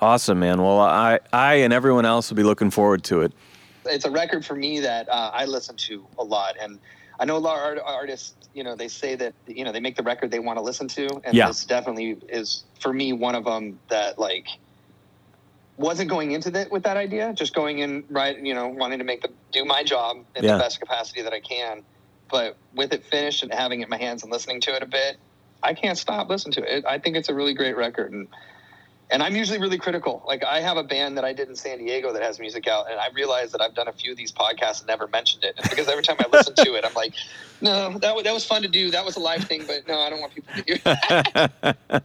[0.00, 0.62] Awesome, man.
[0.62, 3.32] Well, I I and everyone else will be looking forward to it.
[3.84, 6.78] It's a record for me that uh, I listen to a lot, and
[7.18, 8.34] I know a lot of artists.
[8.54, 10.88] You know, they say that you know they make the record they want to listen
[10.88, 11.48] to, and Yeah.
[11.48, 14.46] this definitely is for me one of them that like
[15.76, 19.04] wasn't going into that with that idea, just going in right, you know, wanting to
[19.04, 20.54] make the do my job in Yeah.
[20.54, 21.82] the best capacity that I can,
[22.30, 24.86] but with it finished and having it in my hands and listening to it a
[24.86, 25.16] bit,
[25.62, 26.84] I can't stop listening to it.
[26.86, 28.28] I think it's a really great record, and
[29.10, 30.22] and I'm usually really critical.
[30.26, 32.90] Like I have a band that I did in San Diego that has music out,
[32.90, 35.54] and I realized that I've done a few of these podcasts and never mentioned it.
[35.58, 37.14] It's because every time I listen to it, I'm like,
[37.60, 38.90] no, that wa- that was fun to do.
[38.90, 40.78] That was a live thing, but no, I don't want people to hear.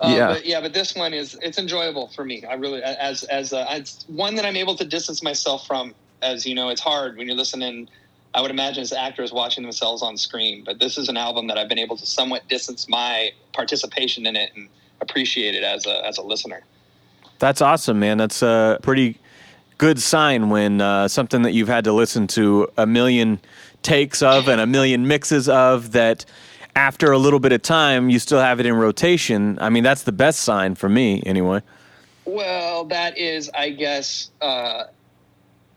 [0.00, 0.28] Uh, Yeah.
[0.28, 2.44] but yeah, but this one is it's enjoyable for me.
[2.44, 5.94] I really as as uh, it's one that I'm able to distance myself from.
[6.22, 7.88] As you know, it's hard when you're listening.
[8.34, 11.58] I would imagine as actors watching themselves on screen, but this is an album that
[11.58, 14.68] I've been able to somewhat distance my participation in it and
[15.00, 16.62] appreciate it as a as a listener.
[17.38, 18.18] That's awesome, man.
[18.18, 19.18] That's a pretty
[19.78, 23.40] good sign when uh, something that you've had to listen to a million
[23.82, 26.24] takes of and a million mixes of that
[26.74, 29.58] after a little bit of time you still have it in rotation.
[29.60, 31.62] I mean, that's the best sign for me, anyway.
[32.24, 34.84] Well, that is, I guess, uh,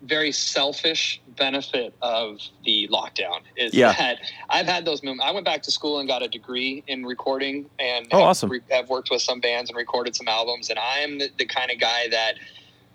[0.03, 3.41] very selfish benefit of the lockdown.
[3.55, 3.93] Is Yeah.
[3.93, 4.17] that
[4.49, 5.23] I've had those moments.
[5.25, 8.49] I went back to school and got a degree in recording, and Oh, have, awesome.
[8.49, 10.69] re- have worked with some bands and recorded some albums.
[10.69, 12.35] And I'm the, the kind of guy that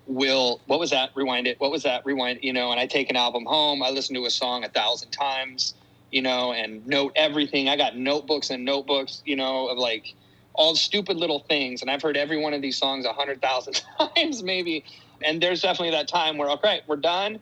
[0.06, 3.10] will what was that rewind it what was that rewind you know and i take
[3.10, 5.74] an album home i listen to a song a thousand times
[6.12, 10.14] you know and note everything i got notebooks and notebooks you know of like
[10.54, 13.82] all stupid little things and i've heard every one of these songs a hundred thousand
[14.14, 14.84] times maybe
[15.24, 17.40] and there's definitely that time where okay we're done.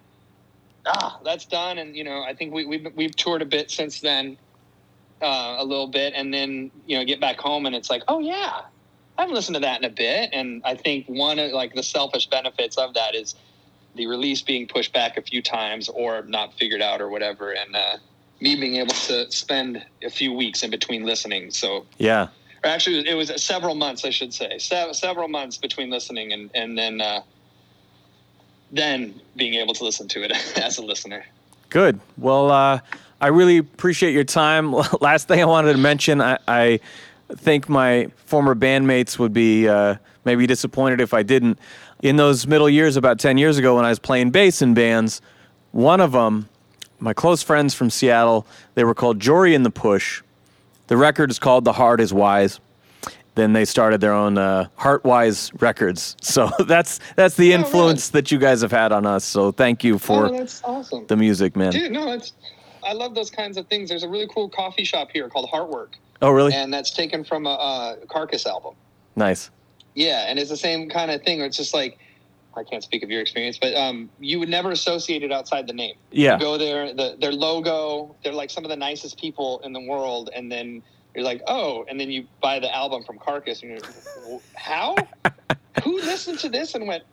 [0.87, 1.79] Ah that's done.
[1.79, 4.37] And you know i think we, we've, we've toured a bit since then
[5.23, 6.13] uh, a little bit.
[6.17, 8.61] And then you know get back home and it's like oh yeah
[9.17, 10.31] i haven't listened to that in a bit.
[10.33, 13.35] And i think one of like the selfish benefits of that is
[13.95, 17.53] the release being pushed back a few times or not figured out or whatever.
[17.53, 17.97] And uh,
[18.41, 21.51] me being able to spend a few weeks in between listening.
[21.53, 22.29] So Yeah.
[22.65, 24.59] actually it was several months i should say.
[24.59, 27.21] Se- several months between listening and, and then uh,
[28.75, 31.25] then being able to listen to it as a listener
[31.75, 31.99] Good.
[32.19, 32.79] Well, uh,
[33.21, 34.73] I really appreciate your time.
[35.01, 36.81] Last thing I wanted to mention, I, I
[37.33, 41.59] think my former bandmates would be uh, maybe disappointed if I didn't.
[42.01, 45.21] In those middle years, about 10 years ago, when I was playing bass in bands,
[45.73, 46.49] one of them,
[47.01, 48.47] my close friends from Seattle,
[48.77, 50.23] they were called Jory and the Push.
[50.87, 52.61] The record is called The Heart is Wise.
[53.35, 56.17] Then they started their own uh, Heartwise Records.
[56.23, 57.65] So that's that's the Oh, really?
[57.65, 59.25] influence that you guys have had on us.
[59.25, 61.73] So thank you for oh awesome the music, man.
[61.73, 62.33] dude no it's
[62.87, 65.95] i love those kinds of things there's a really cool coffee shop here called heartwork
[66.21, 66.53] Oh, really?
[66.53, 68.75] and that's taken from a, a carcass album
[69.17, 69.51] Nice.
[69.95, 71.39] Yeah, and it's the same kind of thing.
[71.39, 71.99] Where it's just like
[72.57, 75.73] I can't speak of your experience, but um, you would never associate it outside the
[75.73, 75.95] name.
[76.11, 76.35] Yeah.
[76.35, 79.81] You go there, the, their logo, they're like some of the nicest people in the
[79.81, 80.83] world, and then
[81.15, 84.97] you're like, oh, and then you buy the album from Carcass, and you're how?
[85.85, 87.05] Who listened to this and went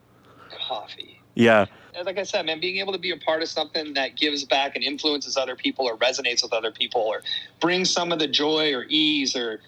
[0.68, 1.22] coffee?
[1.36, 1.66] Yeah.
[1.94, 4.46] And like I said, man, being able to be a part of something that gives
[4.46, 7.22] back and influences other people or resonates with other people or
[7.60, 9.60] brings some of the joy or ease or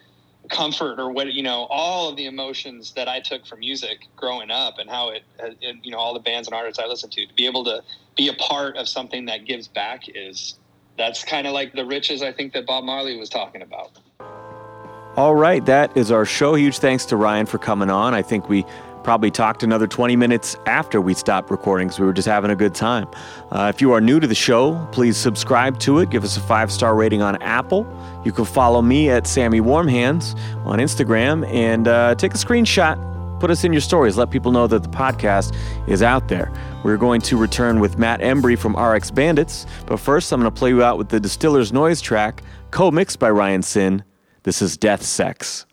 [0.50, 4.52] comfort or what, you know, all of the emotions that I took from music growing
[4.52, 7.12] up and how it, uh, it, you know, all the bands and artists I listened
[7.14, 7.82] to, to be able to
[8.16, 10.58] be a part of something that gives back is
[10.98, 13.92] that's kind of like the riches I think that Bob Marley was talking about.
[15.16, 16.56] All right, that is our show.
[16.56, 18.16] Huge thanks to Ryan for coming on.
[18.16, 18.66] I think we
[19.04, 22.56] probably talked another 20 minutes after we stopped recording because we were just having a
[22.56, 23.08] good time.
[23.52, 26.10] Uh, if you are new to the show, please subscribe to it.
[26.10, 27.86] Give us a five star rating on Apple.
[28.26, 30.36] You can follow me at Sammy Warmhands
[30.66, 32.98] on Instagram and uh, take a screenshot.
[33.40, 34.18] Put us in your stories.
[34.18, 35.56] Let people know that the podcast
[35.88, 36.52] is out there.
[36.84, 39.68] We're going to return with Matt Embry from RX Bandits.
[39.86, 42.42] But first, I'm going to play you out with the Distiller's Noise track,
[42.72, 44.04] co mixed by Ryan Sinn.
[44.44, 45.66] This is Death Sex.